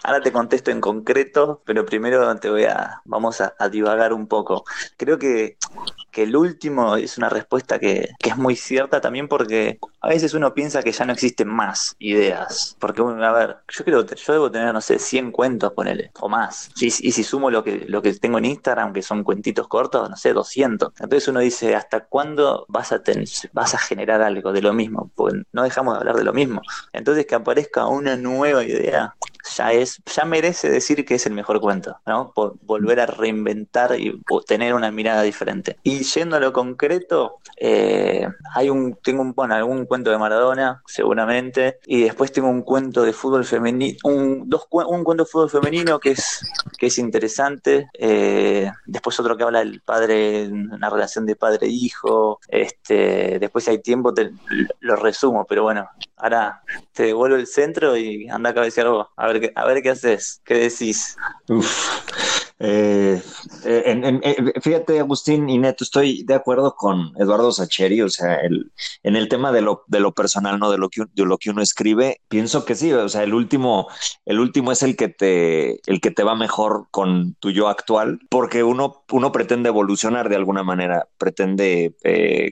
[0.04, 4.66] ahora te contesto en concreto, pero primero te voy a, vamos a, divagar un poco.
[4.98, 5.58] Creo que,
[6.12, 10.34] que el último es una respuesta que, que es muy cierta también porque a veces
[10.36, 12.78] uno piensa que ya no existen más ideas.
[12.80, 16.70] Porque, a ver, yo creo yo debo tener, no sé, 100 cuentos, ponele, o más.
[16.80, 20.10] Y, y si sumo lo que, lo que tengo en Instagram, que son cuentitos cortos,
[20.10, 20.94] no sé, 200.
[21.00, 25.12] Entonces uno dice, ¿hasta cuándo vas a, ten- vas a generar algo de lo mismo?
[25.54, 26.62] No dejamos de hablar de lo mismo.
[26.94, 29.16] Entonces que aparezca una nueva idea
[29.56, 32.32] ya es, ya merece decir que es el mejor cuento, ¿no?
[32.34, 35.78] Por volver a reinventar y tener una mirada diferente.
[35.84, 40.82] Y yendo a lo concreto, eh, hay un, tengo un, bueno, algún cuento de Maradona,
[40.86, 45.50] seguramente, y después tengo un cuento de fútbol femenino, un, dos, un cuento de fútbol
[45.50, 46.42] femenino que es,
[46.78, 53.40] que es interesante, eh, después otro que habla del padre, una relación de padre-hijo, este,
[53.40, 54.32] después si hay tiempo te,
[54.80, 56.62] lo resumo, pero bueno, ahora
[56.94, 59.08] te devuelvo el centro y anda a cabecear vos.
[59.16, 61.18] A ver qué, a ver qué haces, qué decís.
[61.50, 62.02] Uf.
[62.58, 63.22] Eh,
[63.66, 69.16] eh, eh, fíjate, Agustín y Neto, estoy de acuerdo con Eduardo Sacheri, o sea, en
[69.16, 70.72] el tema de lo, de lo personal, ¿no?
[70.72, 73.88] De lo que, de lo que uno escribe, pienso que sí, o sea, el último,
[74.26, 78.20] el último es el que te, el que te va mejor con tu yo actual,
[78.30, 81.96] porque uno, uno pretende evolucionar de alguna manera, pretende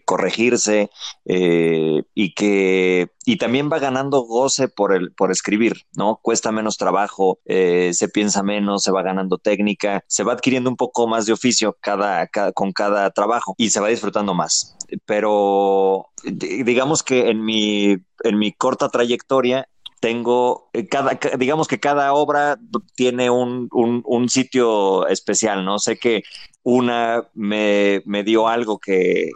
[0.05, 0.89] corregirse
[1.25, 6.19] y que y también va ganando goce por el por escribir, ¿no?
[6.21, 10.75] Cuesta menos trabajo, eh, se piensa menos, se va ganando técnica, se va adquiriendo un
[10.75, 14.75] poco más de oficio cada, cada- con cada trabajo y se va disfrutando más.
[15.05, 19.67] Pero di- digamos que en mi en mi corta trayectoria
[19.99, 22.57] tengo eh, cada, ca- digamos que cada obra
[22.95, 25.79] tiene un, un, un sitio especial, ¿no?
[25.79, 26.23] Sé que
[26.63, 29.29] una me, me dio algo que,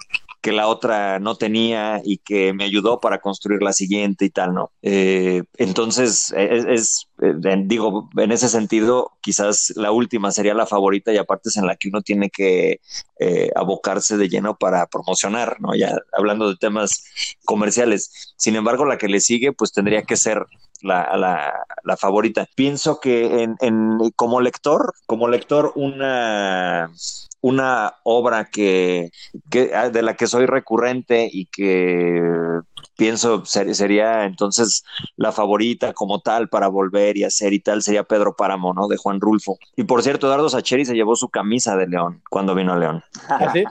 [0.47, 4.53] que la otra no tenía y que me ayudó para construir la siguiente y tal,
[4.53, 4.71] ¿no?
[4.81, 7.33] Eh, entonces, es, es, eh,
[7.65, 11.75] digo, en ese sentido, quizás la última sería la favorita y aparte es en la
[11.75, 12.79] que uno tiene que
[13.19, 15.75] eh, abocarse de lleno para promocionar, ¿no?
[15.75, 17.03] Ya hablando de temas
[17.43, 18.33] comerciales.
[18.38, 20.45] Sin embargo, la que le sigue, pues tendría que ser
[20.81, 21.17] la,
[21.83, 22.47] la, favorita.
[22.55, 26.89] Pienso que en, como lector, como lector, una,
[27.41, 29.12] una obra que,
[29.50, 32.21] que ah, de la que soy recurrente y que
[32.95, 34.84] pienso ser- sería entonces
[35.15, 38.88] la favorita como tal para volver y hacer y tal sería Pedro Páramo, ¿no?
[38.88, 39.58] De Juan Rulfo.
[39.76, 43.04] Y por cierto, Eduardo Sacheri se llevó su camisa de León cuando vino a León.
[43.30, 43.63] ¿Así?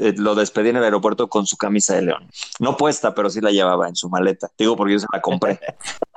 [0.00, 2.26] Eh, Lo despedí en el aeropuerto con su camisa de León.
[2.58, 4.48] No puesta, pero sí la llevaba en su maleta.
[4.58, 5.60] Digo porque yo se la compré.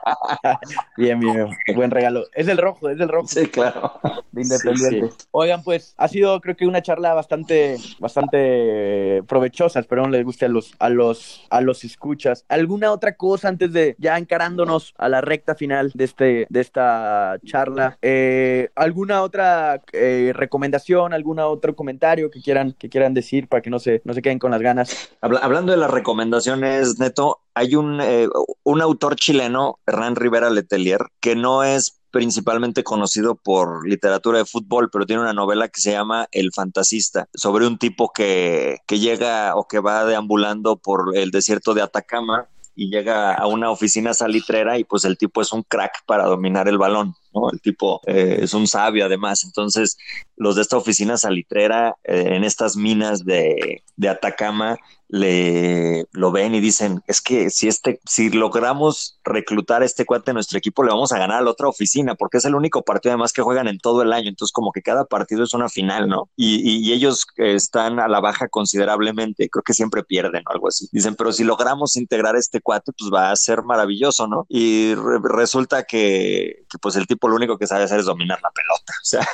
[0.97, 2.25] bien, bien, buen regalo.
[2.33, 3.27] Es el rojo, es el rojo.
[3.27, 3.99] Sí, claro.
[4.31, 5.07] De Independiente.
[5.07, 5.27] Sí, sí.
[5.31, 9.79] Oigan, pues ha sido creo que una charla bastante, bastante provechosa.
[9.79, 12.45] Espero les guste a los, a los, a los escuchas.
[12.49, 17.37] ¿Alguna otra cosa antes de ya encarándonos a la recta final de este, de esta
[17.45, 17.97] charla?
[18.01, 23.69] Eh, ¿Alguna otra eh, recomendación, algún otro comentario que quieran, que quieran decir para que
[23.69, 25.11] no se, no se queden con las ganas?
[25.21, 28.27] Hablando de las recomendaciones, Neto, hay un, eh,
[28.63, 34.89] un autor chileno, Hernán Rivera Letelier, que no es principalmente conocido por literatura de fútbol,
[34.91, 39.55] pero tiene una novela que se llama El Fantasista, sobre un tipo que, que llega
[39.55, 44.77] o que va deambulando por el desierto de Atacama y llega a una oficina salitrera
[44.77, 47.15] y pues el tipo es un crack para dominar el balón.
[47.51, 49.43] El tipo eh, es un sabio además.
[49.43, 49.97] Entonces,
[50.35, 54.77] los de esta oficina salitrera eh, en estas minas de, de Atacama
[55.13, 60.31] le lo ven y dicen, es que si este, si logramos reclutar a este cuate
[60.31, 62.81] en nuestro equipo, le vamos a ganar a la otra oficina, porque es el único
[62.81, 64.29] partido además que juegan en todo el año.
[64.29, 66.29] Entonces, como que cada partido es una final, ¿no?
[66.35, 70.87] Y, ellos están a la baja considerablemente, creo que siempre pierden o algo así.
[70.91, 74.45] Dicen, pero si logramos integrar este cuate, pues va a ser maravilloso, ¿no?
[74.49, 78.51] Y re resulta que, pues el tipo lo único que sabe hacer es dominar la
[78.51, 78.93] pelota.
[79.01, 79.27] O sea,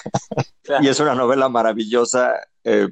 [0.63, 0.83] claro.
[0.83, 2.33] y es una novela maravillosa
[2.63, 2.87] eh,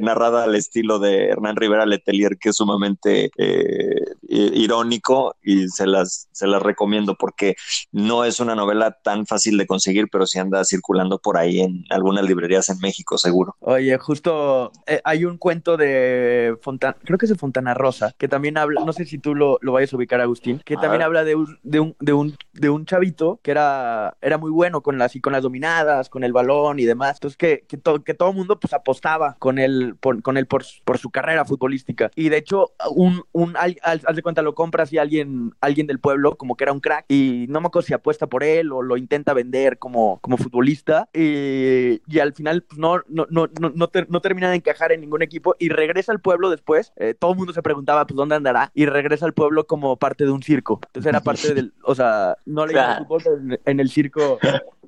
[0.00, 6.28] narrada al estilo de Hernán Rivera Letelier, que es sumamente eh, irónico y se las,
[6.32, 7.56] se las recomiendo porque
[7.92, 11.84] no es una novela tan fácil de conseguir, pero sí anda circulando por ahí en
[11.90, 13.56] algunas librerías en México, seguro.
[13.60, 18.28] Oye, justo eh, hay un cuento de Fontana, creo que es de Fontana Rosa, que
[18.28, 21.00] también habla, no sé si tú lo, lo vayas a ubicar, Agustín, que a también
[21.00, 21.06] ver.
[21.06, 24.82] habla de un, de un, de un, de un chavito que era, era muy bueno
[24.82, 27.16] con las, y con las dominadas, con el balón y demás.
[27.16, 29.07] Entonces que, que, to, que todo el mundo pues apostaba
[29.38, 32.10] con él por, con él por, por su carrera futbolística.
[32.14, 35.86] Y de hecho, un, un al, al, al de cuenta lo compras y alguien, alguien
[35.86, 38.72] del pueblo como que era un crack y no me acuerdo si apuesta por él
[38.72, 43.48] o lo intenta vender como, como futbolista y, y al final pues, no, no, no,
[43.58, 46.92] no, ter, no, termina de encajar en ningún equipo y regresa al pueblo después.
[46.96, 50.24] Eh, todo el mundo se preguntaba pues dónde andará y regresa al pueblo como parte
[50.24, 50.80] de un circo.
[50.86, 53.04] Entonces era parte del, o sea, no le claro.
[53.08, 54.38] fútbol, pero en, en el circo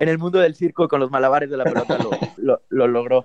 [0.00, 3.24] en el mundo del circo con los malabares de la pelota lo, lo, lo logró.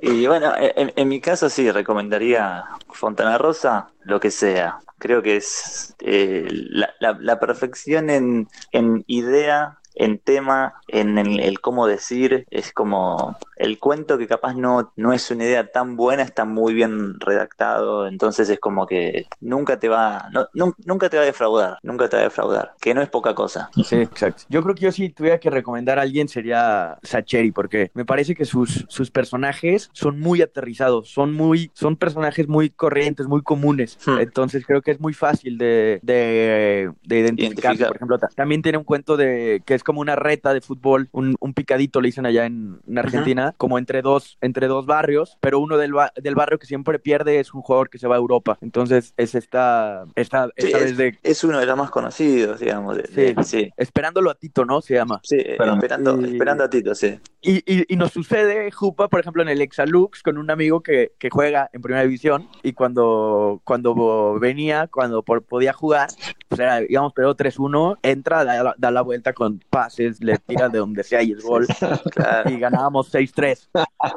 [0.00, 4.80] Y bueno, en, en, mi caso sí, recomendaría Fontana Rosa, lo que sea.
[4.98, 11.40] Creo que es eh, la, la, la, perfección en, en idea en tema, en el,
[11.40, 15.96] el, cómo decir, es como el cuento que capaz no, no es una idea tan
[15.96, 21.08] buena, está muy bien redactado, entonces es como que nunca te va, no, no, nunca
[21.08, 23.70] te va a defraudar, nunca te va a defraudar, que no es poca cosa.
[23.84, 24.42] Sí, exacto.
[24.48, 28.34] Yo creo que yo si tuviera que recomendar a alguien sería Sacheri, porque me parece
[28.34, 33.98] que sus, sus personajes son muy aterrizados, son muy, son personajes muy corrientes, muy comunes,
[34.04, 34.18] hmm.
[34.18, 37.74] entonces creo que es muy fácil de, de, de identificar.
[37.74, 37.88] Identificar.
[37.88, 41.36] Por ejemplo, también tiene un cuento de que es como una reta de fútbol, un,
[41.38, 43.56] un picadito le dicen allá en, en Argentina, uh -huh.
[43.56, 47.54] como entre dos, entre dos barrios, pero uno del, del, barrio que siempre pierde es
[47.54, 48.58] un jugador que se va a Europa.
[48.60, 51.18] Entonces es esta, esta, sí, esta es, vez de...
[51.22, 52.96] Es uno de los más conocidos, digamos.
[52.96, 53.34] De, sí.
[53.34, 53.70] De, sí.
[53.76, 54.80] Esperándolo a Tito, ¿no?
[54.80, 55.20] Se llama.
[55.22, 56.32] Sí, pero, esperando, y...
[56.32, 57.18] esperando a Tito, sí.
[57.42, 61.12] Y, y, y, nos sucede, Jupa, por ejemplo, en el Exalux, con un amigo que,
[61.18, 66.08] que juega en primera división y cuando, cuando venía, cuando por, podía jugar,
[66.48, 70.78] pues era, digamos, pero 3-1, entra, da, da, la vuelta con pases, le tira de
[70.78, 71.66] donde sea y es gol.
[72.12, 72.50] claro.
[72.50, 73.68] Y ganábamos 6-3.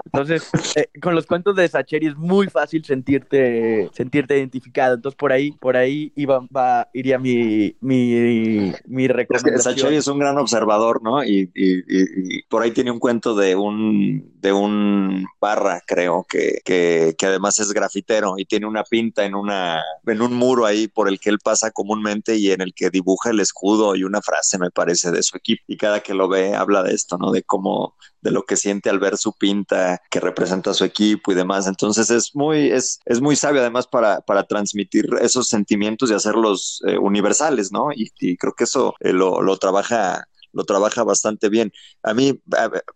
[0.06, 4.96] Entonces, eh, con los cuentos de Sacheri es muy fácil sentirte, sentirte identificado.
[4.96, 9.56] Entonces, por ahí, por ahí iba, va, iría mi, mi, mi recomendación.
[9.56, 11.24] Es que Sacheri es un gran observador, ¿no?
[11.24, 16.60] Y, y, y, por ahí tiene un cuento de un, de un barra, creo, que,
[16.64, 20.88] que, que además es grafitero y tiene una pinta en, una, en un muro ahí
[20.88, 24.22] por el que él pasa comúnmente y en el que dibuja el escudo y una
[24.22, 25.47] frase, me parece, de su equipo.
[25.68, 27.32] Y cada que lo ve habla de esto, ¿no?
[27.32, 31.32] De cómo de lo que siente al ver su pinta que representa a su equipo
[31.32, 31.68] y demás.
[31.68, 36.82] Entonces es muy, es, es muy sabio además para, para transmitir esos sentimientos y hacerlos
[36.88, 37.92] eh, universales, ¿no?
[37.94, 41.72] Y, y, creo que eso eh, lo, lo trabaja lo trabaja bastante bien.
[42.02, 42.42] A mí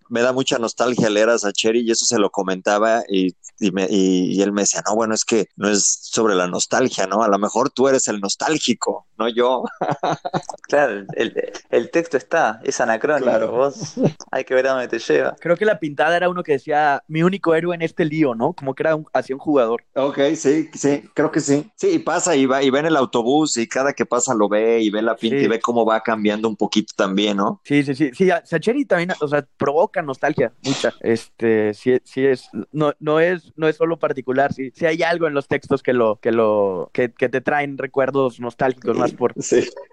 [0.09, 3.87] me da mucha nostalgia leer a Sacheri y eso se lo comentaba y, y, me,
[3.89, 7.21] y, y, él me decía, no, bueno, es que no es sobre la nostalgia, ¿no?
[7.21, 9.63] A lo mejor tú eres el nostálgico, no yo.
[10.67, 13.51] claro, el, el, texto está, es anacrónico, claro.
[13.51, 13.95] vos
[14.31, 15.35] hay que ver a dónde te lleva.
[15.39, 18.53] Creo que la pintada era uno que decía, mi único héroe en este lío, ¿no?
[18.53, 19.83] Como que era un, hacia un jugador.
[19.95, 21.69] Ok, sí, sí, creo que sí.
[21.75, 24.49] Sí, y pasa y va y ve en el autobús y cada que pasa lo
[24.49, 25.45] ve y ve la pinta sí.
[25.45, 27.61] y ve cómo va cambiando un poquito también, ¿no?
[27.63, 28.11] Sí, sí, sí.
[28.13, 30.93] Sí, Sacheri también, o sea, provoca nostalgia, mucha.
[31.01, 35.27] Este, sí, sí es, no, no es, no es solo particular, sí, sí hay algo
[35.27, 39.33] en los textos que lo, que lo, que, que te traen recuerdos nostálgicos más por,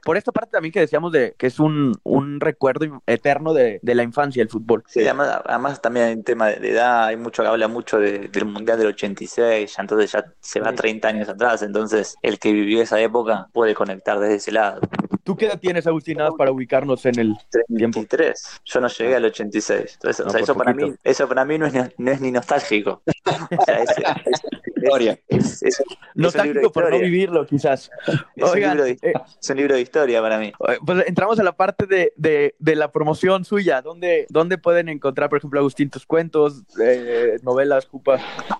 [0.04, 3.94] por esta parte también que decíamos de que es un, un recuerdo eterno de, de
[3.94, 4.84] la infancia, el fútbol.
[4.86, 8.28] Sí, además, además también hay un tema de edad, hay mucho que habla mucho de-
[8.28, 12.52] del Mundial del 86, ya entonces ya se va 30 años atrás, entonces el que
[12.52, 14.80] vivió esa época puede conectar desde ese lado.
[15.24, 17.36] ¿Tú qué edad tienes, Agustín, nada más para ubicarnos en el
[17.76, 17.98] tiempo?
[18.00, 21.28] 23, yo no llegué al 86, entonces o No, sea, por eso, para mí, eso
[21.28, 23.02] para mí no es, ni- no es ni nostálgico.
[23.58, 23.90] O sea, es,
[24.26, 24.42] es-
[24.76, 25.18] Historia.
[25.28, 25.82] es- es
[26.22, 27.90] Nostálgico por no vivirlo, quizás.
[28.36, 30.48] Es un Oigan, libro de- eh, es un libro de historia para mí.
[30.68, 33.82] Eh, Pues entramos a la parte de, de, de la promoción suya.
[33.82, 38.18] ¿Dónde, ¿Dónde pueden encontrar, por ejemplo, Agustín, tus cuentos, eh, novelas, Jupa?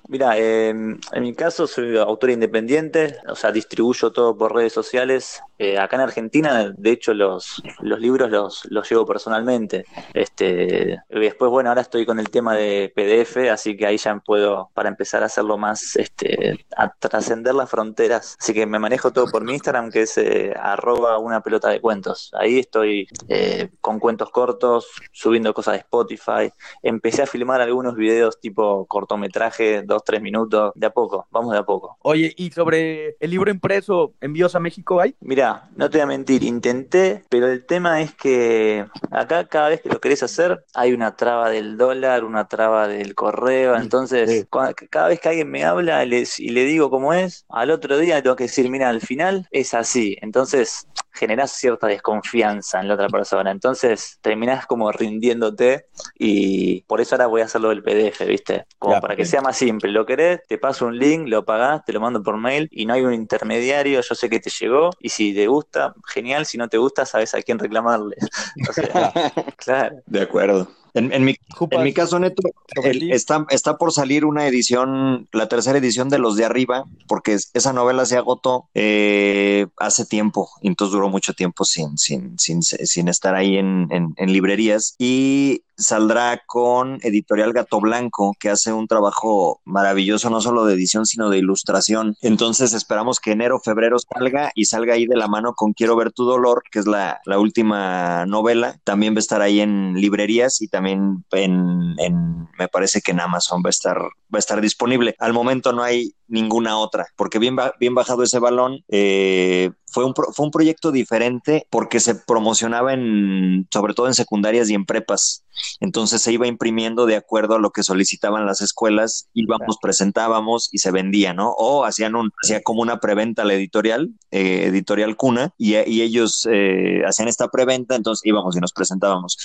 [0.08, 5.42] Mira, eh, en mi caso soy autor independiente, o sea, distribuyo todo por redes sociales.
[5.58, 9.84] Eh, acá en Argentina, de hecho, los, los libros los, los llevo personalmente.
[10.14, 14.18] Este, y después, bueno, ahora estoy con el tema de PDF, así que ahí ya
[14.20, 18.36] puedo, para empezar a hacerlo más, este, a trascender las fronteras.
[18.38, 21.80] Así que me manejo todo por mi Instagram, que es eh, arroba una pelota de
[21.80, 22.30] cuentos.
[22.38, 26.52] Ahí estoy eh, con cuentos cortos, subiendo cosas de Spotify.
[26.82, 31.58] Empecé a filmar algunos videos tipo cortometraje, dos, tres minutos, de a poco, vamos de
[31.58, 31.96] a poco.
[32.02, 35.16] Oye, y sobre el libro impreso, ¿envíos a México hay?
[35.20, 39.80] Mira, no te voy a mentir, intenté, pero el tema es que acá cada vez
[39.82, 44.46] que lo querés hacer hay una traba del dólar, una traba del correo, entonces Sí.
[44.90, 48.16] cada vez que alguien me habla les- y le digo cómo es, al otro día
[48.16, 52.94] le tengo que decir, mira, al final es así, entonces generás cierta desconfianza en la
[52.94, 55.86] otra persona, entonces terminás como rindiéndote
[56.16, 58.66] y por eso ahora voy a hacerlo del PDF, ¿viste?
[58.78, 61.92] Como para que sea más simple, lo querés, te paso un link, lo pagás, te
[61.92, 65.08] lo mando por mail y no hay un intermediario, yo sé que te llegó y
[65.08, 68.16] si te gusta, genial, si no te gusta, sabes a quién reclamarle.
[68.68, 69.12] O sea,
[69.56, 69.96] claro.
[70.06, 70.68] De acuerdo.
[70.94, 71.36] En, en mi,
[71.70, 72.42] en mi caso, Neto,
[72.82, 77.34] el- está, está por salir una edición, la tercera edición de Los de Arriba, porque
[77.34, 82.36] es- esa novela se agotó eh, hace tiempo, y entonces duró mucho tiempo sin, sin,
[82.38, 84.96] sin, sin estar ahí en, en- en librerías.
[84.98, 91.06] Y saldrá con Editorial Gato Blanco, que hace un trabajo maravilloso, no solo de edición,
[91.06, 92.16] sino de ilustración.
[92.20, 96.12] Entonces esperamos que enero, febrero salga y salga ahí de la mano con Quiero ver
[96.12, 98.76] tu dolor, que es la, la última novela.
[98.84, 103.20] También va a estar ahí en librerías y también en, en- me parece que en
[103.20, 105.14] Amazon va a estar, va a estar disponible.
[105.20, 110.12] Al momento no hay ninguna otra, porque bien, bien bajado ese balón, eh, fue un,
[110.12, 114.84] pro- fue un proyecto diferente porque se promocionaba en, sobre todo en secundarias y en
[114.84, 115.44] prepas.
[115.80, 120.78] Entonces se iba imprimiendo de acuerdo a lo que solicitaban las escuelas, íbamos, presentábamos y
[120.78, 121.50] se vendía, ¿no?
[121.50, 126.46] O hacían un, hacía como una preventa la editorial, eh, editorial Cuna, y, y ellos
[126.50, 129.36] eh, hacían esta preventa, entonces íbamos y nos presentábamos.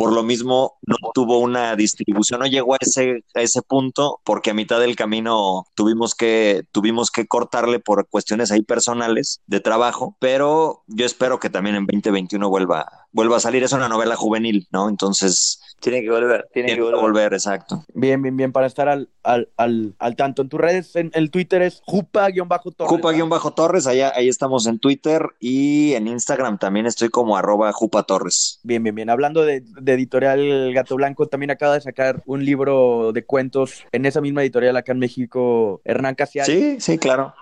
[0.00, 4.50] Por lo mismo, no tuvo una distribución, no llegó a ese, a ese punto, porque
[4.50, 10.16] a mitad del camino tuvimos que, tuvimos que cortarle por cuestiones ahí personales de trabajo,
[10.18, 13.62] pero yo espero que también en 2021 vuelva, vuelva a salir.
[13.62, 14.88] Es una novela juvenil, ¿no?
[14.88, 17.00] Entonces, Tiene que volver, tiene que tiene que volver.
[17.00, 17.84] volver, exacto.
[17.94, 20.40] Bien, bien, bien, para estar al, al, al, al tanto.
[20.42, 22.88] En tus redes, en el Twitter es Jupa-Torres.
[22.88, 28.60] Jupa-Torres, allá, ahí estamos en Twitter y en Instagram también estoy como arroba Jupa Torres.
[28.62, 29.10] Bien, bien, bien.
[29.10, 34.06] Hablando de, de editorial Gato Blanco, también acaba de sacar un libro de cuentos en
[34.06, 36.52] esa misma editorial acá en México, Hernán Casiari.
[36.52, 37.34] Sí, sí, claro.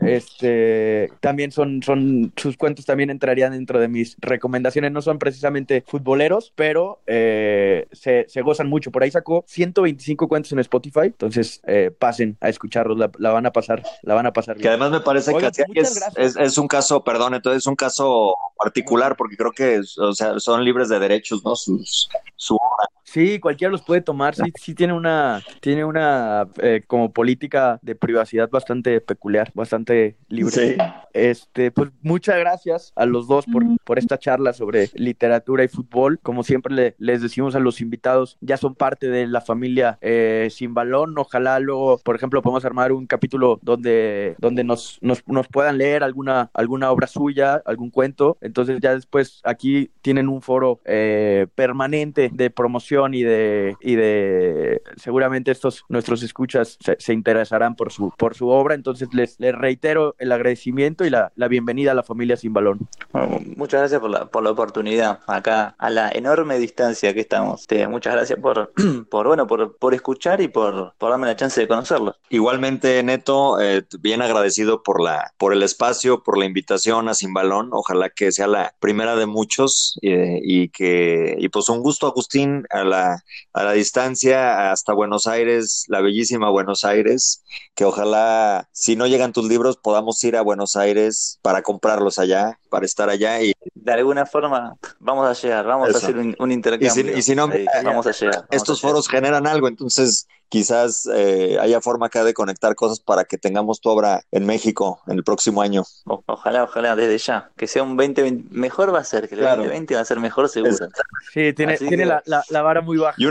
[0.00, 4.92] Este, también son, son, sus cuentos también entrarían dentro de mis recomendaciones.
[4.92, 8.90] No son precisamente futboleros, pero eh, se, se gozan mucho.
[8.90, 11.06] Por ahí sacó 125 cuentos en Spotify.
[11.06, 12.98] Entonces, eh, pasen a escucharlos.
[12.98, 15.80] La, la van a pasar, la van a pasar Que además me parece Oigan, que
[15.80, 20.14] es, es, es un caso, perdón, entonces es un caso particular porque creo que o
[20.14, 21.56] sea, son libres de derechos, ¿no?
[21.56, 21.95] Sus,
[22.36, 22.88] su obra.
[23.08, 24.34] Sí, cualquiera los puede tomar.
[24.34, 30.76] Sí, sí tiene una, tiene una eh, como política de privacidad bastante peculiar, bastante libre.
[31.12, 36.18] Este, pues muchas gracias a los dos por, por esta charla sobre literatura y fútbol.
[36.20, 40.48] Como siempre le- les decimos a los invitados, ya son parte de la familia eh,
[40.50, 41.16] Sin Balón.
[41.16, 46.02] Ojalá luego, por ejemplo, podamos armar un capítulo donde, donde nos, nos, nos puedan leer
[46.02, 48.36] alguna, alguna obra suya, algún cuento.
[48.40, 54.82] Entonces ya después aquí tienen un foro eh, permanente de promoción y de, y de
[54.96, 58.74] seguramente estos nuestros escuchas se, se interesarán por su, por su obra.
[58.74, 62.88] Entonces les, les reitero el agradecimiento y la, la bienvenida a la familia Sin Balón.
[63.12, 67.60] Bueno, muchas gracias por la, por la oportunidad acá a la enorme distancia que estamos.
[67.62, 68.72] Este, muchas gracias por,
[69.10, 72.16] por bueno por, por escuchar y por, por darme la chance de conocerlos.
[72.30, 77.32] Igualmente, Neto, eh, bien agradecido por la, por el espacio, por la invitación a Sin
[77.32, 77.70] Balón.
[77.72, 82.64] Ojalá que sea la primera de muchos eh, y que, y pues un gusto, Agustín,
[82.70, 83.22] al la,
[83.52, 89.32] a la distancia hasta Buenos Aires, la bellísima Buenos Aires, que ojalá, si no llegan
[89.32, 93.92] tus libros, podamos ir a Buenos Aires para comprarlos allá, para estar allá y de
[93.92, 97.16] alguna forma vamos a llegar, vamos a hacer un, intercambio.
[97.16, 97.48] Y si, no,
[97.84, 98.46] vamos a llegar.
[98.50, 103.38] estos foros generan algo, entonces quizás eh, haya forma acá de conectar cosas para que
[103.38, 105.82] tengamos tu obra en México en el próximo año.
[106.04, 107.50] ojalá, ojalá, desde ya.
[107.56, 110.48] Que sea un 2020, mejor va a ser, que el 2020 va a ser mejor
[110.48, 110.88] seguro.
[111.32, 113.16] Sí, tiene, tiene la, la, vara muy baja.
[113.18, 113.26] Y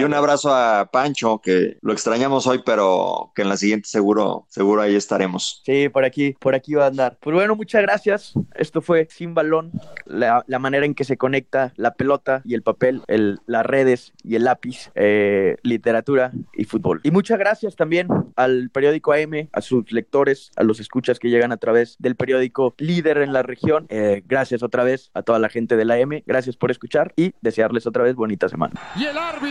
[0.00, 4.46] y un abrazo a Pancho, que lo extrañamos hoy, pero que en la siguiente seguro,
[4.48, 5.62] seguro ahí estaremos.
[5.64, 7.18] Sí, por aquí, por aquí va a andar.
[7.20, 8.34] Pues bueno, muchas gracias.
[8.54, 9.72] Esto fue Sin Balón,
[10.06, 14.36] la, manera en que se conecta la pelota y el papel, el, las redes y
[14.36, 17.00] el lápiz, eh, literatura y fútbol.
[17.02, 21.52] Y muchas gracias también al periódico AM, a sus lectores, a los escuchas que llegan
[21.52, 23.86] a través del periódico líder en la región.
[23.88, 26.22] Eh, gracias otra vez a toda la gente de la AM.
[26.26, 28.80] Gracias por escuchar y desearles otra vez bonita semana.
[28.96, 29.43] Y el árbitro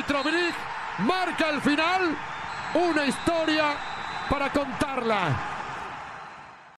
[0.99, 2.17] marca el final,
[2.73, 3.75] una historia
[4.29, 5.52] para contarla.